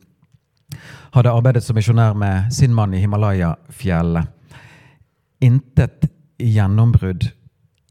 hadde 1.13 1.33
arbeidet 1.33 1.65
som 1.65 1.77
misjonær 1.77 2.17
med 2.17 2.53
sin 2.53 2.75
mann 2.75 2.95
i 2.97 3.01
Himalaya-fjellet. 3.01 4.29
Intet 5.45 6.09
gjennombrudd. 6.39 7.29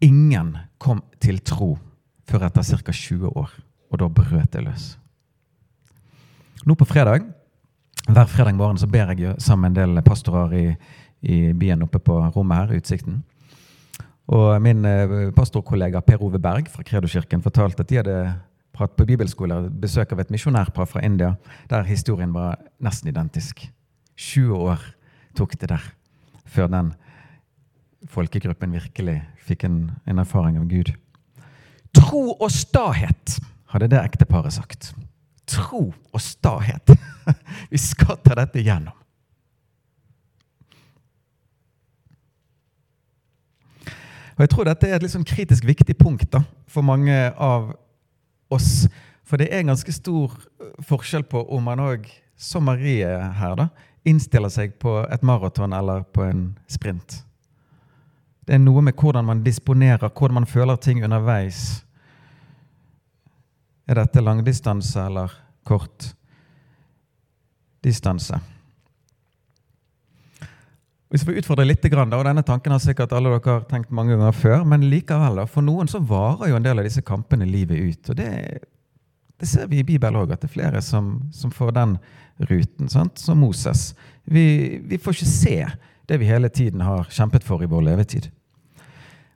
Ingen 0.02 0.56
kom 0.82 1.04
til 1.22 1.42
tro 1.46 1.76
før 2.30 2.48
etter 2.48 2.66
ca. 2.66 2.94
20 2.96 3.38
år, 3.38 3.52
og 3.92 4.02
da 4.02 4.10
brøt 4.10 4.54
det 4.54 4.64
løs. 4.66 4.96
Nå 6.66 6.76
på 6.78 6.86
fredag, 6.86 7.26
Hver 8.10 8.26
fredag 8.26 8.56
morgen 8.58 8.80
så 8.82 8.88
ber 8.90 9.12
jeg 9.14 9.36
sammen 9.38 9.72
med 9.72 9.78
en 9.78 9.96
del 9.96 10.04
pastorer 10.04 10.54
i, 10.58 10.76
i 11.22 11.54
byen 11.54 11.84
oppe 11.86 12.00
på 12.00 12.16
rommet 12.34 12.58
her, 12.58 12.80
Utsikten. 12.80 13.22
Og 14.32 14.62
min 14.64 14.86
eh, 14.88 15.32
pastorkollega 15.36 16.00
Per 16.08 16.24
Ove 16.24 16.40
Berg 16.40 16.70
fra 16.72 16.86
Kredokirken 16.88 17.44
fortalte 17.44 17.84
at 17.84 17.90
de 17.90 18.00
hadde 18.00 18.18
pratet 18.72 18.96
på 18.96 19.08
bibelskoler 19.10 19.68
besøk 19.82 20.14
av 20.16 20.22
et 20.24 20.32
misjonærpar 20.32 20.88
fra 20.88 21.04
India, 21.04 21.34
der 21.70 21.84
historien 21.90 22.32
var 22.34 22.62
nesten 22.80 23.12
identisk. 23.12 23.66
20 24.16 24.56
år 24.56 24.86
tok 25.36 25.58
det 25.60 25.72
der 25.74 25.84
før 26.52 26.72
den 26.72 26.94
folkegruppen 28.12 28.74
virkelig 28.74 29.20
fikk 29.46 29.66
en, 29.68 29.78
en 30.08 30.24
erfaring 30.24 30.58
av 30.62 30.68
Gud. 30.72 30.94
Tro 31.96 32.32
og 32.32 32.50
stahet, 32.52 33.36
hadde 33.74 33.92
det 33.92 34.00
ekteparet 34.00 34.56
sagt. 34.56 34.94
Tro 35.50 35.90
og 35.92 36.24
stahet. 36.24 36.96
Vi 37.72 37.80
skal 37.80 38.20
ta 38.24 38.40
dette 38.40 38.64
gjennom. 38.64 38.96
Og 44.42 44.48
Jeg 44.48 44.50
tror 44.56 44.66
dette 44.66 44.88
er 44.90 44.96
et 44.98 45.04
litt 45.06 45.14
sånn 45.14 45.26
kritisk 45.28 45.68
viktig 45.70 45.94
punkt 46.00 46.32
da, 46.34 46.40
for 46.66 46.82
mange 46.82 47.14
av 47.38 47.76
oss. 48.50 48.88
For 49.22 49.38
det 49.38 49.52
er 49.52 49.60
en 49.62 49.70
ganske 49.70 49.94
stor 49.94 50.34
øh, 50.34 50.72
forskjell 50.82 51.28
på 51.30 51.44
om 51.54 51.68
man 51.70 51.78
òg, 51.78 52.08
som 52.42 52.66
Marie 52.66 53.06
her, 53.06 53.54
da, 53.60 53.68
innstiller 54.02 54.50
seg 54.50 54.74
på 54.82 54.96
et 55.06 55.22
maraton 55.22 55.76
eller 55.78 56.08
på 56.10 56.26
en 56.26 56.48
sprint. 56.66 57.20
Det 58.42 58.58
er 58.58 58.64
noe 58.64 58.82
med 58.82 58.98
hvordan 58.98 59.30
man 59.30 59.44
disponerer, 59.46 60.10
hvordan 60.10 60.40
man 60.40 60.50
føler 60.50 60.82
ting 60.82 61.04
underveis. 61.06 61.84
Er 63.86 64.02
dette 64.02 64.26
langdistanse 64.26 65.06
eller 65.06 65.38
kort 65.70 66.16
distanse? 67.86 68.42
Hvis 71.12 71.26
vi 71.28 71.34
utfordrer 71.42 71.68
litt, 71.68 71.84
og 71.84 72.24
denne 72.24 72.44
tanken 72.48 72.72
har 72.72 72.80
sikkert 72.80 73.12
alle 73.12 73.34
dere 73.34 73.58
har 73.58 73.66
tenkt 73.68 73.92
mange 73.92 74.16
ganger 74.16 74.36
før, 74.36 74.62
men 74.64 74.86
likevel, 74.88 75.42
for 75.52 75.66
noen 75.66 75.90
så 75.92 76.00
varer 76.00 76.54
jo 76.54 76.60
en 76.60 76.64
del 76.64 76.80
av 76.80 76.88
disse 76.88 77.04
kampene 77.04 77.48
livet 77.50 77.82
ut. 77.84 78.12
og 78.14 78.16
Det, 78.16 78.30
det 79.44 79.50
ser 79.50 79.68
vi 79.68 79.82
i 79.82 79.88
Bibelen 79.88 80.22
òg, 80.22 80.32
at 80.32 80.40
det 80.40 80.48
er 80.48 80.54
flere 80.54 80.84
som, 80.86 81.18
som 81.36 81.52
får 81.52 81.76
den 81.76 81.98
ruten. 82.48 82.88
Sant? 82.88 83.20
Som 83.20 83.44
Moses. 83.44 83.90
Vi, 84.24 84.80
vi, 84.88 85.02
får 85.04 85.20
ikke 85.20 85.34
se 85.34 85.58
det 86.08 86.22
vi 86.22 86.32
hele 86.32 86.48
tiden 86.48 86.88
har 86.88 87.12
kjempet 87.12 87.44
for 87.44 87.60
i 87.60 87.68
vår 87.68 87.90
levetid. 87.92 88.32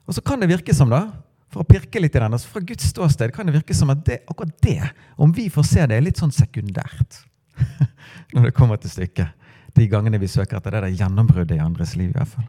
Og 0.08 0.16
så 0.16 0.24
kan 0.24 0.40
det 0.40 0.48
virke 0.48 0.72
som, 0.72 0.88
da, 0.88 1.10
for 1.52 1.60
å 1.60 1.68
pirke 1.68 2.00
litt 2.00 2.16
i 2.16 2.22
den, 2.22 2.32
altså 2.32 2.56
fra 2.56 2.64
Guds 2.64 2.88
ståsted 2.88 3.36
kan 3.36 3.48
det 3.50 3.58
virke 3.58 3.76
som 3.76 3.92
at 3.92 4.00
det, 4.08 4.22
akkurat 4.24 4.56
det, 4.64 4.80
om 5.20 5.28
vi 5.28 5.50
får 5.52 5.68
se 5.68 5.84
det, 5.84 6.00
er 6.00 6.08
litt 6.08 6.24
sånn 6.24 6.32
sekundært. 6.32 7.20
Når 8.32 8.48
det 8.48 8.56
kommer 8.56 8.80
til 8.80 8.96
stykket 8.96 9.44
de 9.76 9.88
gangene 9.90 10.20
vi 10.20 10.30
søker 10.30 10.58
etter 10.58 10.74
det 10.74 10.82
der 10.84 10.98
gjennombruddet 11.02 11.56
i 11.56 11.62
andres 11.62 11.96
liv. 11.96 12.10
i 12.10 12.16
hvert 12.16 12.28
fall. 12.28 12.48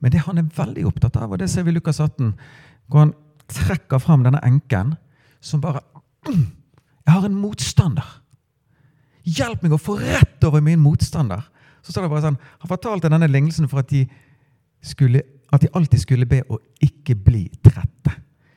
Men 0.00 0.12
det 0.12 0.24
han 0.26 0.38
er 0.38 0.50
veldig 0.56 0.86
opptatt 0.90 1.16
av, 1.16 1.32
og 1.32 1.38
det 1.40 1.48
ser 1.50 1.64
vi 1.64 1.72
i 1.72 1.76
Lukas 1.78 2.00
18, 2.00 2.34
hvor 2.88 3.06
han 3.06 3.14
trekker 3.48 4.00
fram 4.02 4.24
denne 4.24 4.42
enken 4.44 4.96
som 5.40 5.62
bare 5.64 5.80
Jeg 7.04 7.12
har 7.12 7.24
en 7.28 7.36
motstander. 7.36 8.06
Hjelp 9.24 9.64
meg 9.64 9.74
å 9.76 9.80
få 9.80 9.98
rett 10.00 10.44
over 10.48 10.62
min 10.64 10.80
motstander. 10.80 11.42
Så 11.84 11.92
står 11.92 12.06
det 12.06 12.12
bare 12.14 12.24
sånn, 12.24 12.38
Han 12.60 12.70
fortalte 12.70 13.10
denne 13.12 13.28
lignelsen 13.28 13.68
for 13.68 13.82
at 13.82 13.90
de, 13.92 14.06
skulle, 14.80 15.20
at 15.52 15.60
de 15.60 15.72
alltid 15.76 16.00
skulle 16.00 16.28
be 16.28 16.40
å 16.48 16.60
ikke 16.84 17.16
bli 17.16 17.44
trette. 17.60 18.14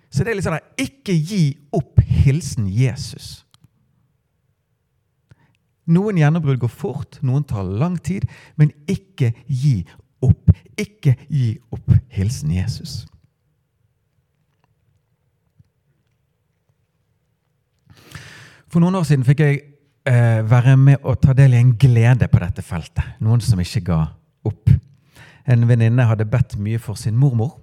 Så 0.07 0.23
det 0.23 0.31
er 0.31 0.39
litt 0.39 0.47
sånn 0.47 0.59
Ikke 0.79 1.15
gi 1.15 1.57
opp 1.75 1.99
hilsen 2.07 2.69
Jesus. 2.71 3.46
Noen 5.87 6.19
gjennombrudd 6.19 6.59
går 6.59 6.71
fort, 6.71 7.19
noen 7.23 7.45
tar 7.47 7.63
lang 7.63 7.95
tid, 8.03 8.27
men 8.59 8.73
ikke 8.91 9.31
gi 9.47 9.85
opp. 10.23 10.51
Ikke 10.79 11.15
gi 11.31 11.53
opp. 11.71 11.93
Hilsen 12.11 12.51
Jesus. 12.51 13.05
For 18.67 18.83
noen 18.83 18.97
år 18.99 19.05
siden 19.07 19.23
fikk 19.27 19.43
jeg 19.45 19.61
eh, 20.09 20.41
være 20.43 20.75
med 20.79 21.05
og 21.07 21.21
ta 21.23 21.35
del 21.37 21.55
i 21.55 21.61
en 21.61 21.71
glede 21.79 22.27
på 22.27 22.41
dette 22.43 22.65
feltet. 22.65 23.15
Noen 23.23 23.43
som 23.43 23.61
ikke 23.63 23.85
ga 23.87 24.01
opp. 24.47 24.73
En 25.47 25.63
venninne 25.69 26.03
hadde 26.09 26.27
bedt 26.27 26.57
mye 26.59 26.81
for 26.83 26.99
sin 26.99 27.15
mormor, 27.15 27.55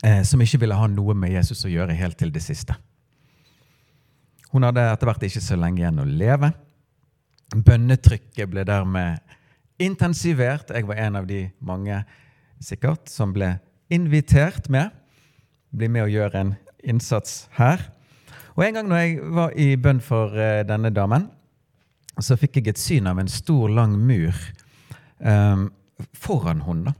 eh, 0.00 0.22
som 0.24 0.40
ikke 0.40 0.62
ville 0.62 0.78
ha 0.78 0.88
noe 0.88 1.14
med 1.14 1.34
Jesus 1.36 1.66
å 1.68 1.72
gjøre 1.72 1.98
helt 1.98 2.16
til 2.16 2.32
det 2.32 2.42
siste. 2.44 2.78
Hun 4.50 4.64
hadde 4.66 4.88
etter 4.88 5.06
hvert 5.06 5.28
ikke 5.28 5.44
så 5.44 5.58
lenge 5.60 5.84
igjen 5.84 6.00
å 6.00 6.08
leve. 6.08 6.50
Bønnetrykket 7.50 8.50
ble 8.50 8.64
dermed 8.66 9.18
intensivert. 9.80 10.70
Jeg 10.70 10.86
var 10.86 11.00
en 11.02 11.18
av 11.18 11.26
de 11.26 11.48
mange 11.58 12.02
sikkert 12.62 13.10
som 13.10 13.32
ble 13.34 13.56
invitert 13.90 14.68
med. 14.70 14.92
Bli 15.74 15.88
med 15.90 16.06
og 16.06 16.14
gjøre 16.14 16.44
en 16.44 16.54
innsats 16.84 17.48
her. 17.58 17.82
Og 18.54 18.64
En 18.66 18.74
gang 18.74 18.88
når 18.88 18.96
jeg 18.96 19.18
var 19.34 19.52
i 19.56 19.76
bønn 19.76 20.00
for 20.04 20.34
uh, 20.36 20.62
denne 20.68 20.90
damen, 20.94 21.28
så 22.20 22.36
fikk 22.36 22.58
jeg 22.58 22.68
et 22.68 22.80
syn 22.80 23.06
av 23.08 23.18
en 23.18 23.30
stor, 23.30 23.70
lang 23.72 23.94
mur 23.96 24.36
um, 25.18 25.70
foran 26.12 26.60
henne. 26.66 26.92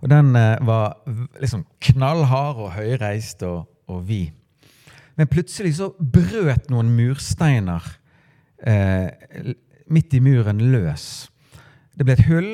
Og 0.00 0.08
den 0.10 0.32
uh, 0.34 0.56
var 0.66 1.02
liksom 1.40 1.66
knallhard 1.90 2.62
og 2.64 2.72
høyreist 2.78 3.42
og, 3.44 3.66
og 3.90 4.06
vid. 4.08 4.32
Men 5.18 5.28
plutselig 5.28 5.76
så 5.76 5.90
brøt 6.00 6.70
noen 6.72 6.94
mursteiner 6.96 7.84
uh, 8.66 9.52
midt 9.90 10.14
i 10.14 10.22
muren 10.24 10.62
løs. 10.72 11.06
Det 11.96 12.06
ble 12.06 12.16
et 12.16 12.26
hull, 12.28 12.50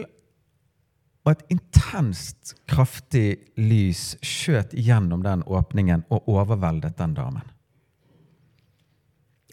og 1.27 1.33
et 1.35 1.57
intenst, 1.57 2.55
kraftig 2.71 3.37
lys 3.59 4.15
skjøt 4.23 4.77
gjennom 4.79 5.25
den 5.25 5.43
åpningen 5.43 6.05
og 6.15 6.29
overveldet 6.31 6.95
den 7.01 7.17
damen. 7.17 7.43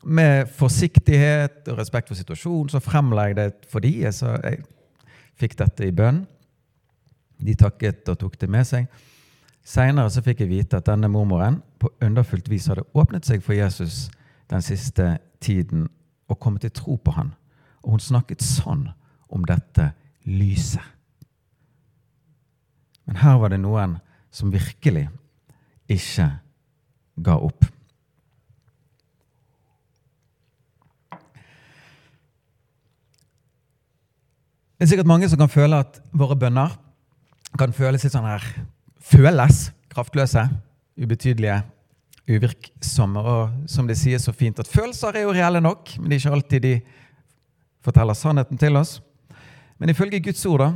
Med 0.03 0.51
forsiktighet 0.53 1.71
og 1.71 1.79
respekt 1.79 2.11
for 2.11 2.19
situasjonen 2.19 2.69
så 2.69 2.81
fremla 2.83 3.29
jeg 3.29 3.37
det 3.39 3.47
for 3.71 3.81
de, 3.81 3.93
så 4.13 4.35
jeg 4.43 4.61
fikk 5.39 5.57
dette 5.63 5.87
i 5.87 5.95
bønn. 5.95 6.21
De 7.41 7.55
takket 7.57 8.05
og 8.11 8.19
tok 8.21 8.37
det 8.41 8.51
med 8.51 8.67
seg. 8.69 8.85
Seinere 9.63 10.21
fikk 10.21 10.43
jeg 10.43 10.51
vite 10.51 10.77
at 10.77 10.89
denne 10.91 11.09
mormoren 11.09 11.61
på 11.79 11.89
underfullt 12.03 12.51
vis 12.51 12.67
hadde 12.69 12.85
åpnet 12.93 13.25
seg 13.25 13.41
for 13.41 13.55
Jesus 13.55 14.09
den 14.51 14.61
siste 14.61 15.15
tiden 15.41 15.87
og 16.29 16.39
kommet 16.39 16.65
til 16.65 16.73
tro 16.75 16.97
på 16.97 17.13
han. 17.15 17.33
Og 17.83 17.95
hun 17.95 18.03
snakket 18.03 18.43
sånn 18.43 18.87
om 19.33 19.45
dette 19.47 19.91
lyset. 20.27 20.83
Men 23.03 23.19
her 23.19 23.39
var 23.41 23.51
det 23.51 23.59
noen 23.59 23.97
som 24.31 24.53
virkelig 24.53 25.09
ikke 25.91 26.29
ga 27.23 27.35
opp. 27.43 27.65
Det 34.73 34.87
er 34.87 34.91
sikkert 34.91 35.07
mange 35.07 35.27
som 35.31 35.39
kan 35.39 35.51
føle 35.51 35.79
at 35.79 35.99
våre 36.11 36.35
bønner 36.39 36.73
kan 37.59 37.75
føles 37.75 38.03
litt 38.03 38.15
sånn 38.15 38.27
her 38.27 38.43
Føles 39.03 39.67
kraftløse, 39.91 40.41
ubetydelige, 40.95 41.57
uvirksomme. 42.29 43.19
Og 43.19 43.69
som 43.69 43.87
de 43.89 43.97
sier 43.97 44.21
så 44.21 44.33
fint, 44.35 44.59
at 44.59 44.69
følelser 44.69 45.17
er 45.17 45.27
jo 45.27 45.35
reelle 45.35 45.61
nok, 45.63 45.95
men 45.99 46.09
det 46.09 46.17
er 46.17 46.23
ikke 46.23 46.37
alltid 46.37 46.65
de 46.67 46.73
forteller 47.83 48.17
sannheten 48.17 48.59
til 48.59 48.79
oss. 48.79 48.97
Men 49.79 49.91
ifølge 49.91 50.21
Guds 50.23 50.45
ord 50.47 50.63
da, 50.63 50.71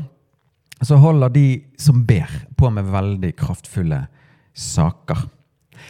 så 0.84 0.98
holder 1.02 1.32
de 1.34 1.48
som 1.80 2.04
ber, 2.06 2.30
på 2.58 2.70
med 2.70 2.92
veldig 2.92 3.32
kraftfulle 3.38 4.04
saker. 4.58 5.24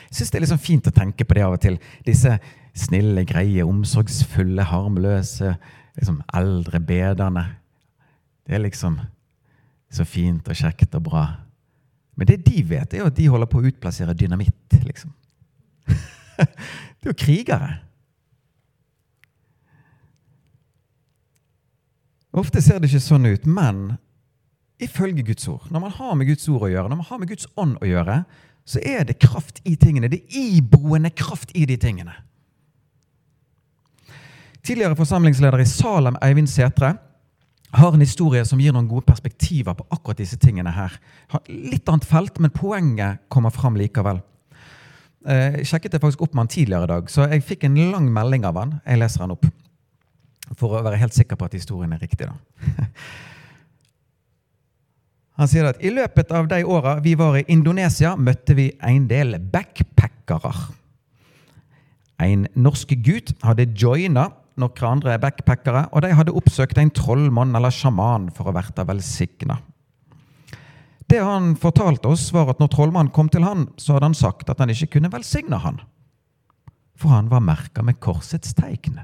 Jeg 0.07 0.19
syns 0.19 0.31
det 0.31 0.39
er 0.39 0.45
liksom 0.45 0.61
fint 0.61 0.87
å 0.87 0.95
tenke 0.95 1.25
på 1.25 1.35
det 1.35 1.43
av 1.43 1.55
og 1.55 1.61
til. 1.63 1.79
Disse 2.05 2.37
snille, 2.77 3.25
greie, 3.27 3.65
omsorgsfulle, 3.65 4.63
harmløse, 4.69 5.55
liksom 5.97 6.21
eldre 6.37 6.79
bederne. 6.83 7.45
Det 8.47 8.55
er 8.55 8.63
liksom 8.63 8.99
så 9.91 10.05
fint 10.07 10.47
og 10.47 10.59
kjekt 10.59 10.95
og 10.99 11.07
bra. 11.07 11.25
Men 12.17 12.29
det 12.29 12.41
de 12.45 12.61
vet, 12.65 12.93
er 12.93 13.03
jo 13.03 13.09
at 13.09 13.17
de 13.17 13.27
holder 13.31 13.49
på 13.49 13.61
å 13.61 13.69
utplassere 13.69 14.15
dynamitt, 14.17 14.77
liksom. 14.83 15.11
det 16.97 17.07
er 17.07 17.11
jo 17.11 17.17
krigere. 17.17 17.71
Ofte 22.37 22.61
ser 22.61 22.79
det 22.79 22.91
ikke 22.91 23.01
sånn 23.01 23.25
ut, 23.25 23.47
men 23.49 23.97
ifølge 24.83 25.25
Guds 25.25 25.47
ord. 25.49 25.65
Når 25.73 25.83
man 25.87 25.95
har 25.95 26.13
med 26.19 26.29
Guds 26.29 26.45
ord 26.51 26.67
å 26.67 26.69
gjøre, 26.69 26.91
når 26.91 26.99
man 26.99 27.09
har 27.09 27.21
med 27.21 27.31
Guds 27.31 27.49
ånd 27.57 27.79
å 27.81 27.89
gjøre, 27.89 28.21
så 28.67 28.83
er 28.83 29.07
det 29.07 29.17
kraft 29.23 29.61
i 29.65 29.77
tingene. 29.79 30.09
Det 30.11 30.21
er 30.27 30.53
iboende 30.59 31.09
kraft 31.15 31.53
i 31.57 31.65
de 31.65 31.77
tingene. 31.81 32.13
Tidligere 34.61 34.97
forsamlingsleder 34.99 35.63
i 35.63 35.69
Salem, 35.69 36.17
Eivind 36.21 36.51
Setre, 36.51 36.97
har 37.77 37.93
en 37.93 38.03
historie 38.03 38.43
som 38.47 38.59
gir 38.59 38.75
noen 38.75 38.87
gode 38.89 39.07
perspektiver 39.07 39.75
på 39.75 39.85
akkurat 39.95 40.19
disse 40.19 40.37
tingene 40.39 40.71
her. 40.75 40.93
Litt 41.47 41.87
annet 41.89 42.07
felt, 42.07 42.39
men 42.43 42.53
poenget 42.53 43.23
kommer 43.31 43.53
fram 43.55 43.79
likevel. 43.79 44.19
Jeg 45.27 45.59
eh, 45.59 45.63
sjekket 45.67 45.91
det 45.91 45.99
faktisk 45.99 46.21
opp 46.23 46.35
med 46.35 46.45
han 46.45 46.51
tidligere 46.51 46.87
i 46.87 46.91
dag, 46.93 47.09
så 47.11 47.25
jeg 47.27 47.43
fikk 47.43 47.65
en 47.67 47.79
lang 47.91 48.05
melding 48.15 48.45
av 48.47 48.59
han. 48.61 48.77
Jeg 48.87 49.01
leser 49.01 49.25
han 49.25 49.33
opp 49.35 49.47
for 50.55 50.77
å 50.77 50.83
være 50.85 50.99
helt 51.01 51.15
sikker 51.15 51.35
på 51.35 51.49
at 51.49 51.57
historien 51.57 51.91
er 51.91 51.99
riktig. 51.99 52.29
da. 52.29 52.35
Han 55.37 55.49
sier 55.51 55.67
at 55.69 55.81
i 55.85 55.91
løpet 55.93 56.31
av 56.33 56.47
de 56.49 56.63
åra 56.65 56.95
vi 57.03 57.13
var 57.19 57.35
i 57.37 57.43
Indonesia, 57.53 58.15
møtte 58.15 58.55
vi 58.57 58.71
en 58.81 59.05
del 59.09 59.35
backpackere. 59.53 60.53
En 62.25 62.47
norsk 62.57 62.95
gutt 63.05 63.35
hadde 63.45 63.67
joina 63.77 64.31
noen 64.57 64.87
andre 64.89 65.19
backpackere, 65.21 65.85
og 65.91 66.01
de 66.01 66.15
hadde 66.17 66.33
oppsøkt 66.33 66.79
en 66.81 66.89
trollmann 66.89 67.53
eller 67.57 67.73
sjaman 67.73 68.31
for 68.33 68.49
å 68.49 68.55
verte 68.55 68.87
velsigna. 68.87 69.59
Det 71.07 71.19
han 71.23 71.55
fortalte 71.55 72.07
oss, 72.11 72.33
var 72.35 72.49
at 72.51 72.59
når 72.59 72.71
trollmannen 72.73 73.13
kom 73.15 73.29
til 73.31 73.45
han, 73.47 73.69
så 73.79 73.95
hadde 73.95 74.09
han 74.09 74.17
sagt 74.17 74.49
at 74.51 74.59
han 74.59 74.71
ikke 74.73 74.97
kunne 74.97 75.11
velsigne 75.11 75.59
han, 75.63 75.79
for 76.99 77.15
han 77.15 77.29
var 77.31 77.45
merka 77.45 77.83
med 77.85 78.01
korsets 78.03 78.51
tegn. 78.57 78.99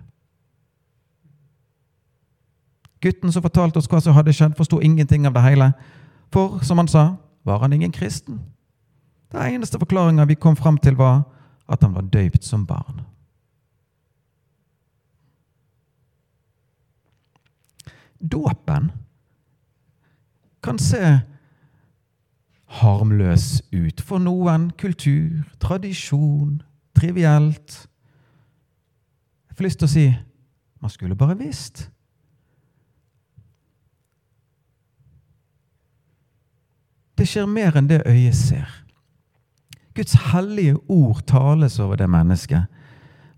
Gutten 3.03 3.31
som 3.31 3.43
fortalte 3.43 3.79
oss 3.79 3.87
hva 3.91 3.99
som 4.03 4.15
hadde 4.15 4.35
skjedd, 4.35 4.55
forsto 4.55 4.79
ingenting 4.83 5.27
av 5.27 5.35
det 5.35 5.43
hele. 5.43 5.71
For, 6.31 6.61
som 6.63 6.79
han 6.79 6.87
sa, 6.87 7.15
var 7.43 7.59
han 7.59 7.73
ingen 7.75 7.91
kristen. 7.91 8.39
Den 9.33 9.57
eneste 9.57 9.79
forklaringa 9.79 10.25
vi 10.29 10.39
kom 10.39 10.55
fram 10.55 10.77
til, 10.79 10.95
var 10.95 11.25
at 11.67 11.83
han 11.83 11.95
var 11.95 12.07
døypt 12.07 12.43
som 12.47 12.63
barn. 12.67 13.01
Dåpen 18.23 18.91
kan 20.63 20.79
se 20.79 21.19
harmløs 22.79 23.61
ut 23.73 24.01
for 24.01 24.21
noen. 24.21 24.71
Kultur, 24.77 25.43
tradisjon, 25.59 26.61
trivielt. 26.95 27.87
Jeg 29.49 29.57
får 29.57 29.67
lyst 29.67 29.81
til 29.83 29.89
å 29.89 29.93
si 29.93 30.05
man 30.83 30.91
skulle 30.91 31.15
bare 31.15 31.37
visst. 31.39 31.85
Det 37.17 37.27
skjer 37.29 37.45
mer 37.47 37.77
enn 37.77 37.87
det 37.87 38.01
øyet 38.09 38.35
ser. 38.35 38.69
Guds 39.93 40.17
hellige 40.33 40.75
ord 40.89 41.21
tales 41.29 41.77
over 41.79 41.95
det 42.01 42.09
mennesket. 42.09 42.65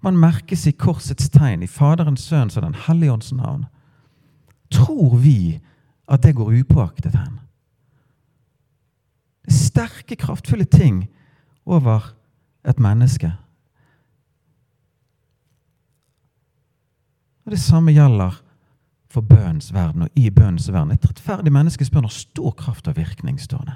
Man 0.02 0.18
merkes 0.18 0.68
i 0.68 0.72
korsets 0.72 1.30
tegn, 1.30 1.64
i 1.64 1.68
Faderens 1.68 2.24
Sønns 2.26 2.58
og 2.58 2.64
Den 2.64 2.78
hellige 2.88 3.12
ånds 3.12 3.34
navn. 3.34 3.66
Tror 4.72 5.18
vi 5.18 5.60
at 6.08 6.24
det 6.24 6.36
går 6.36 6.54
upåaktet 6.62 7.16
hen? 7.16 7.40
Det 9.46 9.54
er 9.54 9.58
sterke, 9.58 10.18
kraftfulle 10.18 10.66
ting 10.66 11.06
over 11.66 12.14
et 12.66 12.80
menneske. 12.82 13.32
Og 17.46 17.52
Det 17.52 17.60
samme 17.60 17.94
gjelder 17.94 18.42
for 19.10 19.22
bønnens 19.22 19.74
verden 19.74 20.02
og 20.02 20.10
i 20.16 20.30
bønnens 20.30 20.72
verden. 20.72 20.92
Et 20.92 21.06
rettferdig 21.06 21.54
menneskes 21.54 21.92
bønn 21.94 22.08
har 22.08 22.14
stor 22.14 22.52
kraft 22.58 22.88
og 22.88 22.98
virkning, 22.98 23.38
står 23.40 23.64
det. 23.70 23.76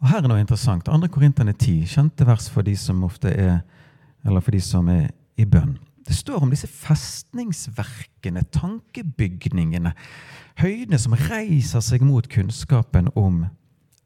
Og 0.00 0.08
Her 0.08 0.22
er 0.22 0.28
noe 0.28 0.40
interessant. 0.40 0.86
2. 0.86 1.08
Korinterne 1.08 1.52
10, 1.52 1.84
kjente 1.88 2.26
vers 2.26 2.48
for 2.52 2.62
de 2.62 2.76
som 2.76 3.02
ofte 3.04 3.32
er 3.32 3.62
eller 4.24 4.40
for 4.40 4.54
de 4.54 4.60
som 4.60 4.88
er 4.88 5.10
i 5.36 5.44
bønn. 5.44 5.74
Det 6.04 6.14
står 6.14 6.42
om 6.42 6.52
disse 6.52 6.68
festningsverkene, 6.68 8.44
tankebygningene, 8.52 9.94
høydene 10.60 11.00
som 11.00 11.16
reiser 11.16 11.84
seg 11.84 12.04
mot 12.04 12.28
kunnskapen 12.28 13.08
om 13.16 13.46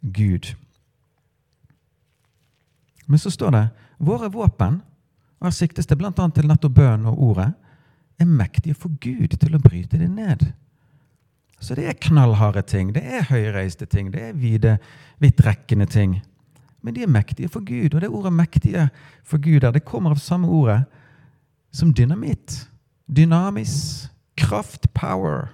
Gud. 0.01 0.53
Men 3.09 3.19
så 3.19 3.33
står 3.35 3.57
det 3.57 3.65
våre 3.99 4.31
våpen 4.31 4.83
og 5.39 5.47
her 5.47 5.55
siktes 5.55 5.87
det 5.87 5.99
bl.a. 5.99 6.13
til 6.13 6.49
nettopp 6.51 6.75
bønn 6.75 7.07
og 7.07 7.21
ordet, 7.31 7.53
er 8.19 8.27
mektige 8.27 8.75
for 8.75 8.91
Gud 8.99 9.37
til 9.39 9.55
å 9.55 9.63
bryte 9.63 10.01
det 10.01 10.09
ned. 10.11 10.49
Så 11.63 11.77
det 11.79 11.87
er 11.91 11.99
knallharde 11.99 12.65
ting, 12.67 12.91
det 12.95 13.05
er 13.07 13.29
høyreiste 13.31 13.87
ting, 13.87 14.11
det 14.15 14.23
er 14.29 14.39
vide, 14.39 14.77
vidtrekkende 15.23 15.87
ting. 15.91 16.19
Men 16.83 16.95
de 16.95 17.05
er 17.05 17.11
mektige 17.11 17.51
for 17.51 17.63
Gud, 17.67 17.95
og 17.95 18.01
det 18.01 18.11
ordet 18.11 18.33
'mektige 18.33 18.89
for 19.25 19.39
Gud' 19.39 19.61
der, 19.61 19.71
det 19.71 19.85
kommer 19.85 20.11
av 20.11 20.19
samme 20.19 20.49
ordet 20.49 20.85
som 21.71 21.95
dynamitt. 21.95 22.71
Dynamis. 23.07 24.09
Kraft. 24.37 24.93
Power. 24.95 25.49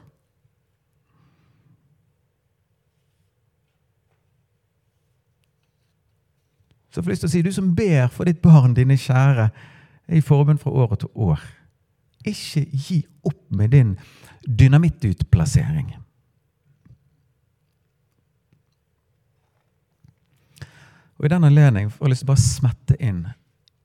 Så 6.90 7.00
jeg 7.00 7.04
får 7.04 7.10
lyst 7.10 7.20
til 7.20 7.26
å 7.26 7.32
si, 7.32 7.42
du 7.42 7.52
som 7.52 7.72
ber 7.74 8.06
for 8.14 8.28
ditt 8.28 8.38
barn, 8.38 8.74
dine 8.76 8.94
kjære, 8.94 9.48
i 10.14 10.20
forbund 10.22 10.60
fra 10.62 10.70
år 10.70 10.94
til 10.94 11.08
år. 11.14 11.40
Ikke 12.24 12.62
gi 12.70 13.00
opp 13.26 13.50
med 13.50 13.72
din 13.74 13.96
dynamittutplassering. 14.46 15.90
Og 21.18 21.26
I 21.26 21.32
den 21.34 21.44
anledning 21.44 21.90
får 21.90 22.06
jeg 22.06 22.12
lyst 22.12 22.22
til 22.22 22.28
å 22.28 22.32
bare 22.32 22.44
smette 22.44 22.96
inn 23.00 23.24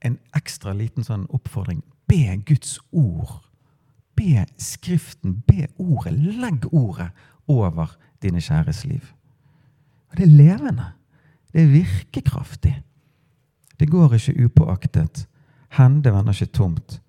en 0.05 0.19
ekstra 0.37 0.73
liten 0.77 1.05
sånn 1.07 1.25
oppfordring. 1.33 1.81
Be 2.09 2.41
Guds 2.45 2.79
ord. 2.91 3.39
Be 4.17 4.45
Skriften, 4.57 5.43
be 5.47 5.67
ordet. 5.77 6.13
Legg 6.13 6.65
ordet 6.73 7.09
over 7.47 7.95
dine 8.21 8.41
kjæres 8.41 8.85
liv. 8.85 9.05
Og 10.09 10.17
Det 10.17 10.23
er 10.23 10.37
levende. 10.37 10.85
Det 11.53 11.63
er 11.63 11.67
virkekraftig. 11.67 12.75
Det 13.79 13.89
går 13.89 14.13
ikke 14.13 14.45
upåaktet 14.45 15.27
hen. 15.77 16.01
Det 16.01 16.13
vender 16.13 16.33
ikke 16.33 16.53
tomt 16.53 17.01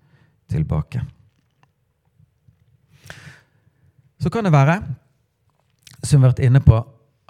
tilbake. 0.49 1.01
Så 4.19 4.29
kan 4.29 4.45
det 4.45 4.53
være, 4.53 4.81
som 6.03 6.21
vi 6.21 6.25
har 6.25 6.33
vært 6.33 6.45
inne 6.45 6.61
på, 6.61 6.77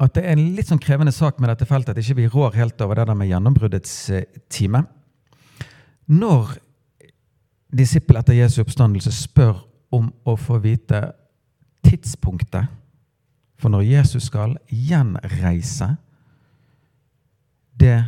at 0.01 0.15
det 0.15 0.23
er 0.25 0.33
en 0.35 0.55
litt 0.55 0.67
sånn 0.67 0.81
krevende 0.81 1.13
sak 1.13 1.39
med 1.39 1.51
dette 1.51 1.67
feltet, 1.69 1.93
at 1.93 2.01
ikke 2.01 2.17
vi 2.17 2.31
rår 2.31 2.57
helt 2.57 2.81
over 2.81 2.99
det 2.99 3.07
der 3.07 3.17
med 3.17 3.29
gjennombruddets 3.29 3.93
eh, 4.09 4.39
time. 4.49 4.83
Når 6.11 6.55
disippel 7.71 8.19
etter 8.19 8.37
Jesu 8.37 8.61
oppstandelse 8.63 9.13
spør 9.15 9.63
om 9.91 10.09
å 10.27 10.35
få 10.39 10.59
vite 10.63 11.01
tidspunktet 11.85 12.69
for 13.61 13.69
når 13.69 13.85
Jesus 13.85 14.25
skal 14.31 14.55
gjenreise 14.69 15.91
det 17.79 17.99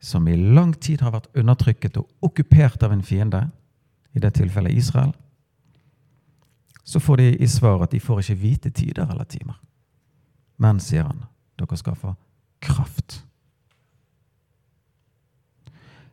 som 0.00 0.28
i 0.28 0.36
lang 0.36 0.72
tid 0.80 1.02
har 1.04 1.14
vært 1.14 1.30
undertrykket 1.36 1.98
og 2.00 2.08
okkupert 2.24 2.82
av 2.82 2.94
en 2.94 3.04
fiende, 3.04 3.48
i 4.10 4.18
det 4.18 4.32
tilfellet 4.34 4.74
Israel, 4.74 5.12
så 6.84 6.98
får 6.98 7.20
de 7.20 7.26
i 7.38 7.46
svar 7.46 7.84
at 7.84 7.92
de 7.92 8.00
får 8.02 8.24
ikke 8.24 8.40
vite 8.40 8.70
tider 8.74 9.06
eller 9.06 9.24
timer. 9.24 9.60
Men, 10.58 10.80
sier 10.82 11.06
han, 11.06 11.22
dere 11.58 11.78
skal 11.78 11.94
få 11.94 12.14
kraft. 12.60 13.20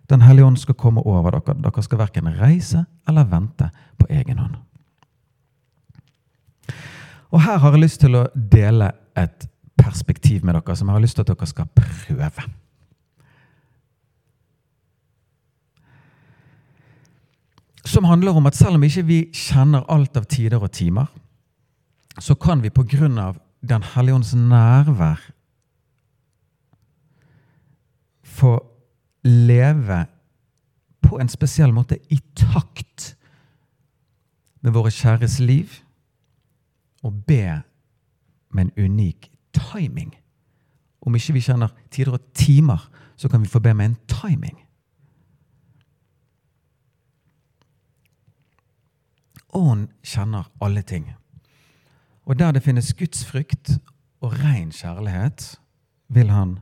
Den 0.10 0.22
hellige 0.24 0.46
ånd 0.46 0.58
skal 0.60 0.78
komme 0.80 1.04
over 1.04 1.36
dere. 1.36 1.58
Dere 1.63 1.84
skal 1.84 2.00
verken 2.00 2.30
reise 2.39 2.86
eller 3.08 3.28
vente 3.28 3.70
på 4.00 4.08
egen 4.10 4.39
hånd. 4.39 4.56
Og 7.32 7.41
Her 7.43 7.58
har 7.58 7.76
jeg 7.76 7.84
lyst 7.84 8.00
til 8.02 8.15
å 8.15 8.28
dele 8.34 8.91
et 9.17 9.50
perspektiv 9.78 10.46
med 10.46 10.56
dere 10.56 10.76
som 10.76 10.88
jeg 10.88 10.96
har 10.96 11.04
lyst 11.04 11.20
til 11.20 11.26
at 11.26 11.34
dere 11.34 11.50
skal 11.50 11.67
prøve. 11.76 12.48
Som 17.88 18.08
handler 18.08 18.36
om 18.36 18.48
at 18.48 18.56
selv 18.56 18.76
om 18.76 18.84
ikke 18.84 19.06
vi 19.08 19.20
kjenner 19.34 19.86
alt 19.91 20.17
av 20.17 20.26
tider 20.28 20.63
og 20.63 20.72
timer, 20.72 21.08
så 22.20 22.36
kan 22.36 22.63
vi 22.63 22.72
av 23.20 23.38
den 23.62 23.84
hellige 23.84 24.15
ånds 24.15 24.34
nærvær 24.36 25.20
få 28.24 28.76
leve 29.27 30.05
på 31.03 31.19
en 31.19 31.29
spesiell 31.29 31.73
måte 31.75 31.99
i 32.13 32.19
takt 32.35 33.13
med 34.61 34.73
våre 34.75 34.91
kjæres 34.91 35.39
liv 35.39 35.79
og 37.05 37.23
be 37.27 37.61
med 38.51 38.65
en 38.65 38.85
unik 38.85 39.29
timing. 39.53 40.15
Om 41.01 41.15
ikke 41.15 41.37
vi 41.37 41.43
kjenner 41.45 41.73
tider 41.91 42.17
og 42.17 42.33
timer, 42.33 42.89
så 43.15 43.29
kan 43.29 43.41
vi 43.41 43.51
få 43.51 43.59
be 43.59 43.73
med 43.73 43.85
en 43.85 43.99
timing. 44.07 44.57
Ånden 49.53 49.87
kjenner 50.03 50.49
alle 50.61 50.81
ting. 50.81 51.13
Og 52.25 52.39
der 52.39 52.51
det 52.51 52.63
finnes 52.63 52.93
gudsfrykt 52.93 53.77
og 54.21 54.33
ren 54.43 54.71
kjærlighet, 54.71 55.59
vil 56.09 56.29
han 56.29 56.57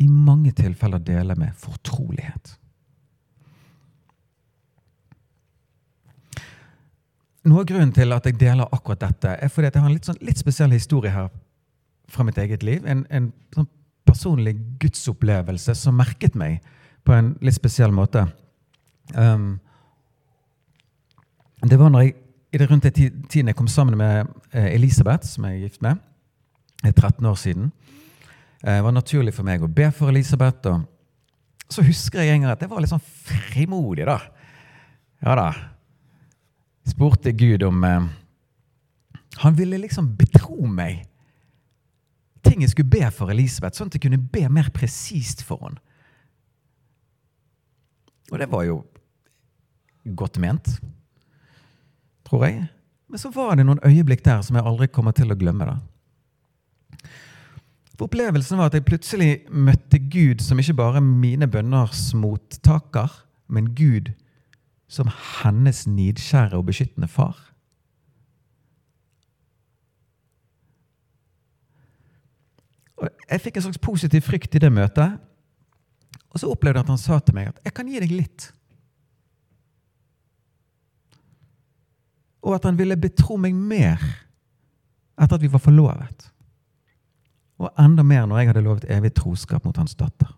i 0.00 0.08
mange 0.08 0.52
tilfeller 0.56 1.02
deler 1.02 1.38
med 1.38 1.54
fortrolighet. 1.58 2.56
Noe 7.42 7.64
av 7.64 7.66
grunnen 7.66 7.92
til 7.94 8.14
at 8.14 8.26
jeg 8.28 8.38
deler 8.38 8.70
akkurat 8.70 9.02
dette, 9.02 9.34
er 9.34 9.50
fordi 9.50 9.68
jeg 9.68 9.82
har 9.82 9.88
en 9.88 9.96
litt, 9.96 10.06
sånn, 10.06 10.20
litt 10.22 10.38
spesiell 10.38 10.72
historie 10.72 11.10
her 11.10 11.28
fra 12.12 12.24
mitt 12.26 12.38
eget 12.38 12.62
liv. 12.62 12.86
En, 12.86 13.02
en 13.10 13.32
sånn 13.54 13.68
personlig 14.06 14.54
gudsopplevelse 14.82 15.74
som 15.78 15.98
merket 15.98 16.38
meg 16.38 16.62
på 17.02 17.14
en 17.16 17.34
litt 17.42 17.58
spesiell 17.58 17.94
måte. 17.94 18.24
Um, 19.14 19.56
det 21.66 21.78
var 21.78 21.90
når 21.90 22.06
jeg 22.06 22.18
i 22.52 22.58
det 22.60 22.70
rundt 22.70 22.84
den 22.84 23.22
tiden 23.30 23.48
jeg 23.48 23.56
kom 23.56 23.68
sammen 23.68 23.96
med 23.96 24.26
eh, 24.52 24.74
Elisabeth, 24.74 25.26
som 25.26 25.44
jeg 25.44 25.54
er 25.54 25.62
gift 25.62 25.82
med, 25.82 25.96
13 26.84 27.26
år 27.26 27.34
siden. 27.34 27.70
Eh, 28.62 28.76
det 28.78 28.84
var 28.86 28.94
naturlig 28.94 29.34
for 29.36 29.46
meg 29.46 29.62
å 29.62 29.70
be 29.70 29.88
for 29.94 30.12
Elisabeth. 30.12 30.68
og 30.70 31.72
Så 31.72 31.84
husker 31.86 32.22
jeg 32.22 32.36
en 32.36 32.46
gang 32.46 32.54
at 32.54 32.62
jeg 32.62 32.70
var 32.70 32.82
litt 32.82 32.92
sånn 32.92 33.02
frimodig, 33.02 34.06
da. 34.06 34.18
Ja 35.22 35.36
da. 35.38 35.48
Spurte 36.86 37.32
Gud 37.32 37.62
om 37.62 37.84
eh, 37.86 38.08
Han 39.44 39.54
ville 39.54 39.78
liksom 39.78 40.16
betro 40.18 40.66
meg 40.66 41.06
ting 42.42 42.64
jeg 42.64 42.72
skulle 42.72 42.90
be 42.90 43.06
for 43.14 43.30
Elisabeth, 43.30 43.78
sånn 43.78 43.86
at 43.86 43.94
jeg 43.94 44.02
kunne 44.02 44.18
be 44.18 44.42
mer 44.50 44.66
presist 44.74 45.44
for 45.46 45.62
henne. 45.62 45.78
Og 48.32 48.40
det 48.40 48.48
var 48.50 48.64
jo 48.66 48.80
godt 50.18 50.40
ment 50.42 50.66
tror 52.32 52.46
jeg. 52.48 52.62
Men 53.12 53.20
så 53.20 53.28
var 53.34 53.56
det 53.56 53.66
noen 53.68 53.82
øyeblikk 53.84 54.24
der 54.24 54.40
som 54.42 54.56
jeg 54.56 54.64
aldri 54.64 54.88
kommer 54.88 55.12
til 55.12 55.32
å 55.32 55.36
glemme. 55.36 55.68
da. 55.68 55.76
Opplevelsen 58.02 58.58
var 58.58 58.70
at 58.70 58.74
jeg 58.76 58.86
plutselig 58.86 59.30
møtte 59.50 60.00
Gud 60.10 60.42
som 60.42 60.58
ikke 60.58 60.74
bare 60.74 61.00
mine 61.04 61.46
bønners 61.46 62.10
mottaker, 62.18 63.12
men 63.48 63.70
Gud 63.78 64.10
som 64.90 65.08
hennes 65.08 65.84
nidskjære 65.86 66.58
og 66.58 66.66
beskyttende 66.68 67.08
far. 67.08 67.38
Og 72.98 73.08
jeg 73.30 73.40
fikk 73.40 73.56
en 73.58 73.68
slags 73.68 73.82
positiv 73.82 74.26
frykt 74.26 74.54
i 74.54 74.62
det 74.62 74.72
møtet. 74.72 75.16
Og 76.32 76.40
så 76.40 76.50
opplevde 76.50 76.80
jeg 76.80 76.86
at 76.86 76.92
han 76.92 77.00
sa 77.00 77.18
til 77.18 77.34
meg 77.34 77.48
at 77.48 77.60
'jeg 77.64 77.74
kan 77.74 77.88
gi 77.88 78.00
deg 78.00 78.10
litt'. 78.10 78.52
og 82.42 82.56
at 82.58 82.66
han 82.66 82.78
ville 82.78 82.98
betro 82.98 83.38
meg 83.40 83.54
mer 83.54 84.02
etter 85.20 85.36
at 85.36 85.42
vi 85.42 85.50
var 85.52 85.62
forlovet. 85.62 86.31
Og 87.62 87.70
enda 87.78 88.02
mer 88.02 88.26
når 88.26 88.40
jeg 88.40 88.50
hadde 88.50 88.64
lovet 88.66 88.88
evig 88.90 89.12
troskap 89.14 89.64
mot 89.66 89.76
hans 89.78 89.94
datter. 89.94 90.30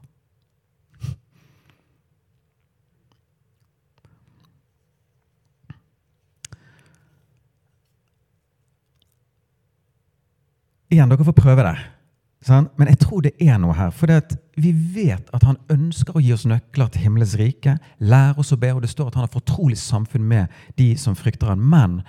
Igjen, 10.92 11.10
dere 11.10 11.26
får 11.26 11.34
prøve 11.34 11.64
det. 11.66 11.76
Men 12.76 12.90
jeg 12.92 13.00
tror 13.00 13.24
det 13.24 13.32
er 13.40 13.56
noe 13.58 13.72
her. 13.74 13.90
For 13.90 14.12
vi 14.60 14.70
vet 14.94 15.32
at 15.34 15.46
han 15.48 15.56
ønsker 15.72 16.14
å 16.14 16.22
gi 16.22 16.34
oss 16.36 16.44
nøkler 16.46 16.92
til 16.92 17.06
himmelens 17.06 17.34
rike. 17.40 17.78
Lære 18.04 18.38
oss 18.44 18.52
å 18.54 18.60
be, 18.60 18.70
og 18.76 18.84
det 18.84 18.92
står 18.92 19.08
at 19.08 19.16
han 19.18 19.24
har 19.24 19.32
fortrolig 19.32 19.80
samfunn 19.80 20.26
med 20.28 20.52
de 20.78 20.92
som 21.00 21.16
frykter 21.18 21.50
han. 21.50 21.64
Men 21.64 22.02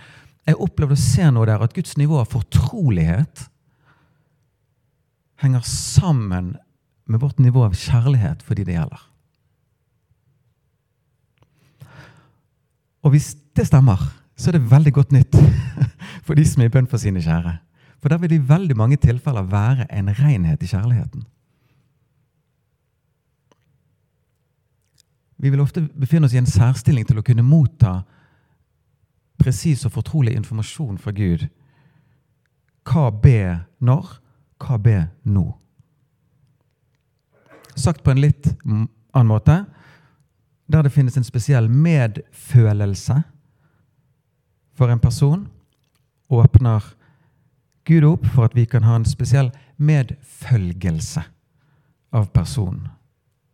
jeg 0.45 0.59
opplevde 0.61 0.99
å 0.99 1.01
se 1.01 1.31
noe 1.31 1.47
der, 1.49 1.63
at 1.63 1.73
Guds 1.73 1.95
nivå 1.97 2.19
av 2.19 2.29
fortrolighet 2.35 3.47
henger 5.41 5.65
sammen 5.67 6.55
med 7.05 7.19
vårt 7.19 7.39
nivå 7.39 7.65
av 7.65 7.75
kjærlighet 7.77 8.41
for 8.43 8.57
de 8.57 8.65
det 8.65 8.77
gjelder. 8.77 9.03
Og 13.05 13.13
hvis 13.13 13.35
det 13.55 13.67
stemmer, 13.67 14.01
så 14.35 14.49
er 14.49 14.57
det 14.57 14.71
veldig 14.71 14.93
godt 14.93 15.13
nytt 15.13 15.37
for 16.25 16.33
de 16.35 16.45
som 16.47 16.63
er 16.63 16.71
i 16.71 16.73
bønn 16.73 16.89
for 16.89 17.01
sine 17.01 17.21
kjære. 17.21 17.59
For 18.01 18.09
der 18.09 18.19
vil 18.21 18.29
det 18.29 18.41
i 18.41 18.49
veldig 18.49 18.77
mange 18.77 18.97
tilfeller 19.01 19.45
være 19.49 19.87
en 19.93 20.09
renhet 20.09 20.63
i 20.63 20.69
kjærligheten. 20.69 21.23
Vi 25.37 25.49
vil 25.49 25.61
ofte 25.61 25.83
befinne 25.99 26.25
oss 26.25 26.33
i 26.33 26.39
en 26.39 26.49
særstilling 26.49 27.05
til 27.07 27.19
å 27.19 27.25
kunne 27.25 27.45
motta 27.45 27.99
presis 29.41 29.83
og 29.85 29.93
fortrolig 29.93 30.35
informasjon 30.35 30.97
fra 30.97 31.11
Gud. 31.13 31.47
Hva 32.87 33.09
be 33.11 33.59
når? 33.83 34.15
Hva 34.61 34.77
be 34.81 34.97
nå? 35.23 35.45
Sagt 37.75 38.03
på 38.03 38.13
en 38.13 38.21
litt 38.23 38.47
annen 38.65 39.27
måte, 39.27 39.65
der 40.71 40.85
det 40.85 40.93
finnes 40.95 41.17
en 41.17 41.27
spesiell 41.27 41.67
medfølelse 41.69 43.19
for 44.75 44.91
en 44.91 44.99
person, 44.99 45.47
åpner 46.29 46.83
Gud 47.85 48.07
opp 48.07 48.25
for 48.33 48.47
at 48.47 48.55
vi 48.57 48.65
kan 48.65 48.83
ha 48.83 48.95
en 48.97 49.05
spesiell 49.05 49.51
medfølgelse 49.77 51.21
av 52.15 52.31
personen 52.33 52.87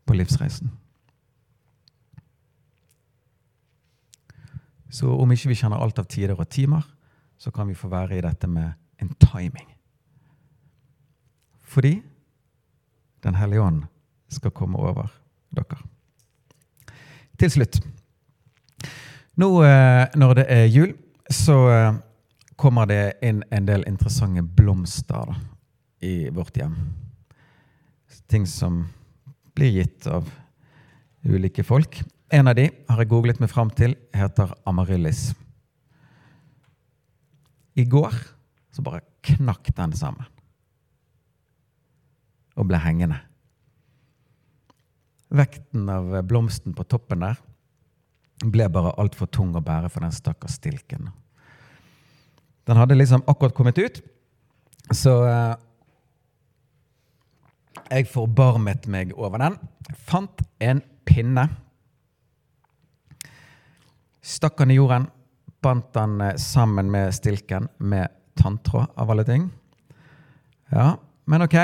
på 0.07 0.15
livsreisen. 0.15 0.71
Så 4.91 5.07
om 5.11 5.31
ikke 5.31 5.51
vi 5.51 5.59
kjenner 5.59 5.79
alt 5.79 5.99
av 5.99 6.07
tider 6.11 6.35
og 6.35 6.49
timer, 6.51 6.83
så 7.39 7.51
kan 7.51 7.67
vi 7.67 7.75
få 7.75 7.89
være 7.91 8.17
i 8.17 8.23
dette 8.23 8.47
med 8.47 8.73
en 9.01 9.13
timing. 9.19 9.70
Fordi 11.71 12.01
Den 13.23 13.35
hellige 13.37 13.61
ånd 13.61 13.83
skal 14.33 14.51
komme 14.51 14.79
over 14.81 15.11
dere. 15.53 15.77
Til 17.37 17.51
slutt. 17.53 17.77
Nå 19.37 19.49
eh, 19.63 20.07
når 20.17 20.33
det 20.39 20.45
er 20.49 20.65
jul, 20.71 20.95
så 21.29 21.57
eh, 21.69 21.99
kommer 22.57 22.89
det 22.89 23.19
inn 23.21 23.43
en 23.53 23.67
del 23.69 23.85
interessante 23.89 24.41
blomster 24.41 25.35
i 26.01 26.31
vårt 26.33 26.57
hjem. 26.57 26.75
Ting 28.31 28.47
som 28.49 28.83
blir 29.53 29.77
gitt 29.77 30.09
av 30.09 30.25
ulike 31.21 31.63
folk. 31.67 32.01
En 32.33 32.49
av 32.49 32.57
de 32.57 32.71
har 32.89 33.03
jeg 33.03 33.11
googlet 33.11 33.41
meg 33.43 33.53
fram 33.53 33.69
til, 33.69 33.93
heter 34.17 34.55
amaryllis. 34.65 35.29
I 37.77 37.85
går 37.85 38.17
så 38.73 38.83
bare 38.83 39.05
knakk 39.29 39.75
den 39.77 39.93
sammen. 39.93 40.25
Og 42.61 42.69
ble 42.69 42.79
hengende. 42.83 43.17
Vekten 45.31 45.87
av 45.89 46.13
blomsten 46.27 46.75
på 46.77 46.85
toppen 46.85 47.23
der 47.25 47.39
ble 48.41 48.65
bare 48.73 48.93
altfor 49.01 49.29
tung 49.29 49.53
å 49.55 49.63
bære 49.63 49.89
for 49.93 50.03
den 50.03 50.13
stakkars 50.13 50.57
stilken. 50.57 51.09
Den 52.65 52.77
hadde 52.77 52.97
liksom 52.97 53.23
akkurat 53.29 53.53
kommet 53.57 53.77
ut, 53.81 53.99
så 54.93 55.13
eh, 55.29 55.53
jeg 57.91 58.09
forbarmet 58.09 58.87
meg 58.89 59.13
over 59.17 59.41
den. 59.41 59.57
Fant 60.07 60.41
en 60.61 60.81
pinne 61.05 61.49
Stakk 64.21 64.59
den 64.61 64.69
i 64.69 64.75
jorden, 64.77 65.07
bandt 65.65 65.97
han 65.97 66.19
eh, 66.21 66.35
sammen 66.37 66.91
med 66.93 67.09
stilken 67.17 67.65
med 67.81 68.13
tanntråd, 68.37 68.91
av 68.95 69.09
alle 69.09 69.25
ting. 69.25 69.47
Ja, 70.69 70.93
men 71.25 71.41
ok. 71.41 71.57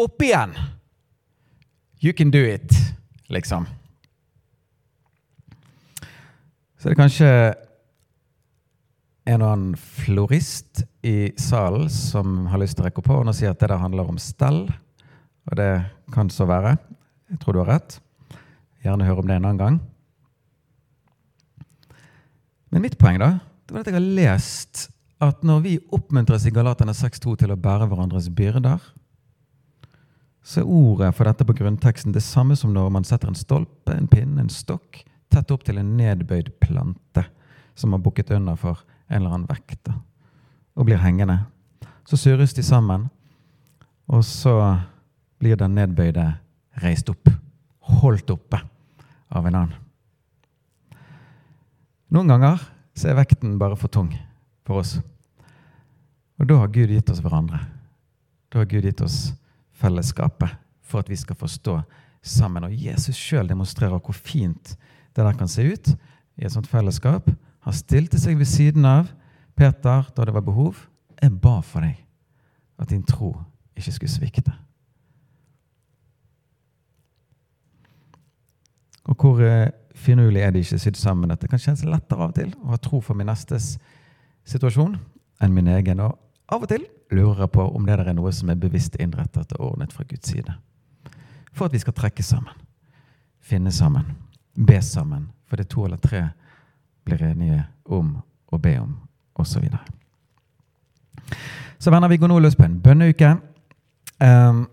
Opp 0.00 0.22
igjen! 0.22 0.54
You 2.00 2.12
can 2.16 2.30
do 2.30 2.38
it, 2.38 2.72
liksom. 3.28 3.66
Så 6.78 6.88
det 6.88 6.94
er 6.94 7.00
kanskje 7.02 7.32
en 9.28 9.42
og 9.44 9.50
annen 9.50 9.74
florist 9.76 10.80
i 11.04 11.32
salen 11.36 11.90
som 11.92 12.46
har 12.48 12.62
lyst 12.62 12.78
til 12.78 12.86
å 12.86 12.88
rekke 12.88 13.02
opp 13.02 13.10
hånden 13.12 13.32
og 13.34 13.36
si 13.36 13.44
at 13.48 13.60
det 13.60 13.68
der 13.68 13.82
handler 13.82 14.08
om 14.08 14.20
stell. 14.22 14.62
Og 15.50 15.58
det 15.60 15.68
kan 16.14 16.32
så 16.32 16.46
være. 16.48 16.78
Jeg 17.28 17.42
tror 17.42 17.58
du 17.58 17.60
har 17.60 17.74
rett. 17.74 17.98
Gjerne 18.80 19.04
høre 19.04 19.20
om 19.20 19.28
det 19.28 19.36
en 19.36 19.50
annen 19.50 19.60
gang. 19.60 19.76
Men 22.72 22.86
mitt 22.86 22.96
poeng 22.96 23.20
da, 23.20 23.34
det 23.68 23.76
var 23.76 23.84
at 23.84 23.92
jeg 23.92 23.98
har 23.98 24.08
lest 24.16 24.86
at 25.20 25.44
når 25.44 25.60
vi 25.66 25.76
oppmuntres 25.92 26.48
i 26.48 26.54
Galaterne 26.54 26.96
6.2 26.96 27.36
til 27.42 27.52
å 27.52 27.60
bære 27.60 27.90
hverandres 27.90 28.30
byrder, 28.32 28.80
så 30.42 30.62
er 30.62 30.72
ordet 30.72 31.12
for 31.14 31.28
dette 31.28 31.44
på 31.44 31.54
grunnteksten 31.58 32.14
det 32.14 32.22
samme 32.24 32.56
som 32.56 32.72
når 32.74 32.90
man 32.94 33.06
setter 33.06 33.28
en 33.28 33.38
stolpe, 33.38 33.92
en 33.92 34.08
pinne, 34.08 34.40
en 34.40 34.52
stokk 34.52 35.02
tett 35.30 35.50
opp 35.54 35.64
til 35.66 35.78
en 35.78 35.96
nedbøyd 35.98 36.50
plante 36.62 37.24
som 37.78 37.94
har 37.94 38.02
bukket 38.02 38.32
under 38.34 38.56
for 38.58 38.80
en 39.08 39.20
eller 39.20 39.34
annen 39.34 39.50
vekt 39.50 39.90
og 39.90 40.86
blir 40.86 41.00
hengende. 41.02 41.42
Så 42.08 42.18
surres 42.18 42.54
de 42.56 42.62
sammen, 42.64 43.08
og 44.10 44.24
så 44.24 44.54
blir 45.38 45.58
den 45.60 45.76
nedbøyde 45.76 46.24
reist 46.82 47.10
opp, 47.12 47.30
holdt 48.00 48.32
oppe 48.32 48.60
av 49.30 49.46
en 49.46 49.58
annen. 49.62 49.76
Noen 52.10 52.32
ganger 52.32 52.62
så 52.98 53.10
er 53.10 53.20
vekten 53.20 53.58
bare 53.60 53.78
for 53.78 53.92
tung 53.92 54.10
for 54.66 54.82
oss. 54.82 54.96
Og 56.40 56.48
da 56.48 56.56
har 56.58 56.72
Gud 56.74 56.90
gitt 56.90 57.10
oss 57.12 57.20
hverandre. 57.22 57.60
Da 58.50 58.62
har 58.62 58.70
Gud 58.70 58.88
gitt 58.88 59.02
oss 59.04 59.28
fellesskapet 59.80 60.52
for 60.84 61.02
at 61.02 61.10
vi 61.10 61.18
skal 61.18 61.38
forstå 61.38 61.80
sammen. 62.22 62.66
Og 62.66 62.74
Jesus 62.86 63.16
sjøl 63.18 63.48
demonstrerer 63.48 63.98
hvor 63.98 64.16
fint 64.16 64.76
det 65.16 65.24
der 65.24 65.36
kan 65.36 65.48
se 65.50 65.64
ut 65.72 65.92
i 66.38 66.46
et 66.46 66.52
sånt 66.52 66.70
fellesskap. 66.70 67.30
Han 67.66 67.76
stilte 67.76 68.20
seg 68.20 68.38
ved 68.38 68.48
siden 68.48 68.86
av 68.88 69.10
Peter 69.58 70.08
da 70.16 70.24
det 70.24 70.34
var 70.34 70.44
behov. 70.46 70.86
Jeg 71.20 71.36
ba 71.40 71.60
for 71.64 71.84
deg 71.84 71.98
at 72.80 72.90
din 72.92 73.04
tro 73.04 73.34
ikke 73.76 73.92
skulle 73.92 74.12
svikte. 74.12 74.52
Og 79.10 79.16
hvor 79.16 79.40
eh, 79.42 79.72
finurlig 79.96 80.42
er 80.44 80.52
det 80.54 80.64
ikke 80.64 80.78
sydd 80.78 80.96
sammen. 81.00 81.32
At 81.32 81.42
det 81.42 81.50
kan 81.50 81.60
kjennes 81.60 81.84
lettere 81.84 82.22
av 82.22 82.32
og 82.32 82.38
til 82.38 82.54
å 82.62 82.72
ha 82.72 82.80
tro 82.80 83.00
for 83.04 83.18
min 83.18 83.28
nestes 83.28 83.74
situasjon 84.48 84.96
enn 85.40 85.54
min 85.56 85.68
egen. 85.72 86.00
Og 86.04 86.16
av 86.52 86.64
og 86.64 86.70
til 86.70 86.86
lurer 87.10 87.44
jeg 87.44 87.52
på 87.54 87.66
om 87.74 87.86
det 87.86 87.98
er 87.98 88.12
noe 88.14 88.32
som 88.32 88.50
er 88.50 88.58
bevisst 88.60 88.96
innrettet 89.00 89.52
og 89.58 89.72
ordnet 89.72 89.92
fra 89.92 90.04
Guds 90.08 90.30
side. 90.30 90.54
For 91.52 91.66
at 91.66 91.74
vi 91.74 91.82
skal 91.82 91.96
trekke 91.96 92.22
sammen, 92.22 92.54
finne 93.40 93.72
sammen, 93.74 94.06
be 94.54 94.80
sammen. 94.82 95.30
For 95.50 95.58
det 95.58 95.68
to 95.72 95.84
eller 95.84 95.98
tre 95.98 96.28
blir 97.04 97.22
enige 97.26 97.64
om 97.90 98.14
å 98.50 98.58
be 98.58 98.76
om, 98.78 98.94
osv. 99.34 99.66
Så, 99.66 101.36
så 101.78 101.90
venner, 101.90 102.10
vi 102.10 102.20
går 102.20 102.30
nå 102.30 102.38
løs 102.38 102.58
på 102.58 102.66
en 102.66 102.78
bønneuke 102.82 103.34
um, 104.22 104.66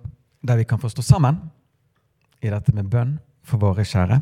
der 0.46 0.60
vi 0.60 0.68
kan 0.70 0.82
få 0.82 0.90
stå 0.94 1.02
sammen 1.02 1.40
i 2.42 2.52
dette 2.54 2.74
med 2.76 2.90
bønn 2.92 3.18
for 3.48 3.62
våre 3.62 3.86
kjære 3.88 4.20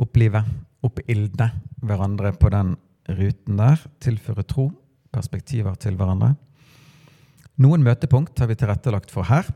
opplive, 0.00 0.42
oppildne 0.84 1.50
hverandre 1.84 2.32
på 2.38 2.50
den 2.52 2.74
ruten 3.08 3.58
der. 3.58 3.82
Tilføre 4.02 4.44
tro, 4.46 4.68
perspektiver 5.14 5.76
til 5.80 5.96
hverandre. 5.98 6.34
Noen 7.62 7.84
møtepunkt 7.86 8.40
har 8.42 8.50
vi 8.50 8.56
tilrettelagt 8.58 9.12
for 9.14 9.26
her. 9.28 9.46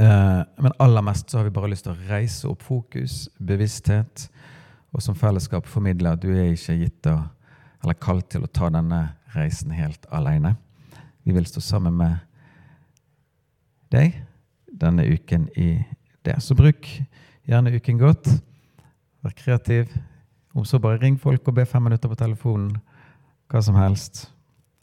Eh, 0.00 0.40
men 0.58 0.74
aller 0.82 1.04
mest 1.06 1.30
så 1.30 1.38
har 1.38 1.46
vi 1.46 1.54
bare 1.54 1.70
lyst 1.70 1.86
til 1.86 1.94
å 1.94 2.08
reise 2.08 2.48
opp 2.50 2.64
fokus, 2.66 3.28
bevissthet, 3.38 4.26
og 4.90 5.04
som 5.04 5.18
fellesskap 5.18 5.68
formidle 5.70 6.14
at 6.14 6.22
du 6.22 6.32
er 6.32 6.54
ikke 6.54 6.78
gitt 6.80 7.10
å, 7.10 7.20
eller 7.84 7.98
kalt 8.02 8.30
til 8.32 8.46
å 8.46 8.50
ta 8.50 8.70
denne 8.74 9.04
reisen 9.36 9.70
helt 9.76 10.06
alene. 10.10 10.56
Vi 11.22 11.34
vil 11.36 11.46
stå 11.46 11.62
sammen 11.62 11.94
med 12.00 12.18
deg 13.94 14.16
denne 14.80 15.04
uken 15.06 15.48
i 15.58 15.76
det. 16.26 16.40
Så 16.42 16.56
bruk 16.58 16.88
gjerne 17.46 17.74
uken 17.76 18.00
godt. 18.00 18.30
Vær 19.22 19.36
kreativ. 19.36 19.92
Om 20.54 20.66
så 20.66 20.80
bare 20.82 20.98
ring 21.02 21.18
folk 21.20 21.46
og 21.46 21.54
be 21.60 21.66
fem 21.68 21.84
minutter 21.86 22.10
på 22.10 22.18
telefonen. 22.18 22.72
Hva 23.50 23.62
som 23.62 23.78
helst. 23.78 24.28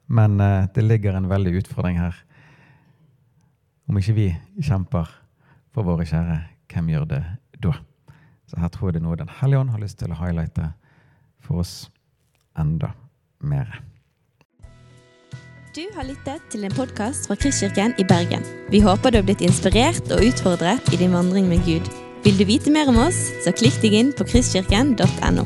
Men 0.08 0.40
eh, 0.40 0.68
det 0.76 0.86
ligger 0.86 1.18
en 1.18 1.30
veldig 1.30 1.58
utfordring 1.62 2.00
her. 2.00 2.16
Om 3.88 4.00
ikke 4.00 4.16
vi 4.16 4.28
kjemper 4.64 5.12
for 5.76 5.88
våre 5.88 6.08
kjære, 6.08 6.40
hvem 6.72 6.90
gjør 6.92 7.06
det 7.12 7.22
da? 7.64 7.76
Så 8.48 8.60
her 8.62 8.72
tror 8.72 8.90
jeg 8.90 8.98
det 8.98 9.04
er 9.04 9.08
noe 9.08 9.20
Den 9.20 9.36
hellige 9.42 9.60
ånd 9.60 9.74
har 9.74 9.84
lyst 9.84 10.00
til 10.00 10.12
å 10.12 10.20
highlighte 10.20 10.72
for 11.44 11.64
oss 11.64 11.90
enda 12.60 12.94
mer. 13.40 13.82
Du 15.76 15.84
har 15.94 16.08
lyttet 16.08 16.42
til 16.50 16.64
en 16.66 16.74
podkast 16.74 17.28
fra 17.30 17.38
Kristkirken 17.38 17.94
i 18.02 18.06
Bergen. 18.08 18.42
Vi 18.74 18.82
håper 18.82 19.14
du 19.14 19.20
har 19.20 19.28
blitt 19.28 19.44
inspirert 19.46 20.10
og 20.16 20.24
utfordret 20.26 20.90
i 20.90 20.98
din 21.04 21.14
vandring 21.14 21.46
med 21.52 21.62
Gud. 21.68 21.86
Vil 22.26 22.40
du 22.40 22.48
vite 22.50 22.74
mer 22.74 22.90
om 22.90 22.98
oss, 23.04 23.20
så 23.46 23.54
klikk 23.54 23.78
deg 23.84 23.94
inn 24.00 24.16
på 24.16 24.26
kristkirken.no. 24.26 25.46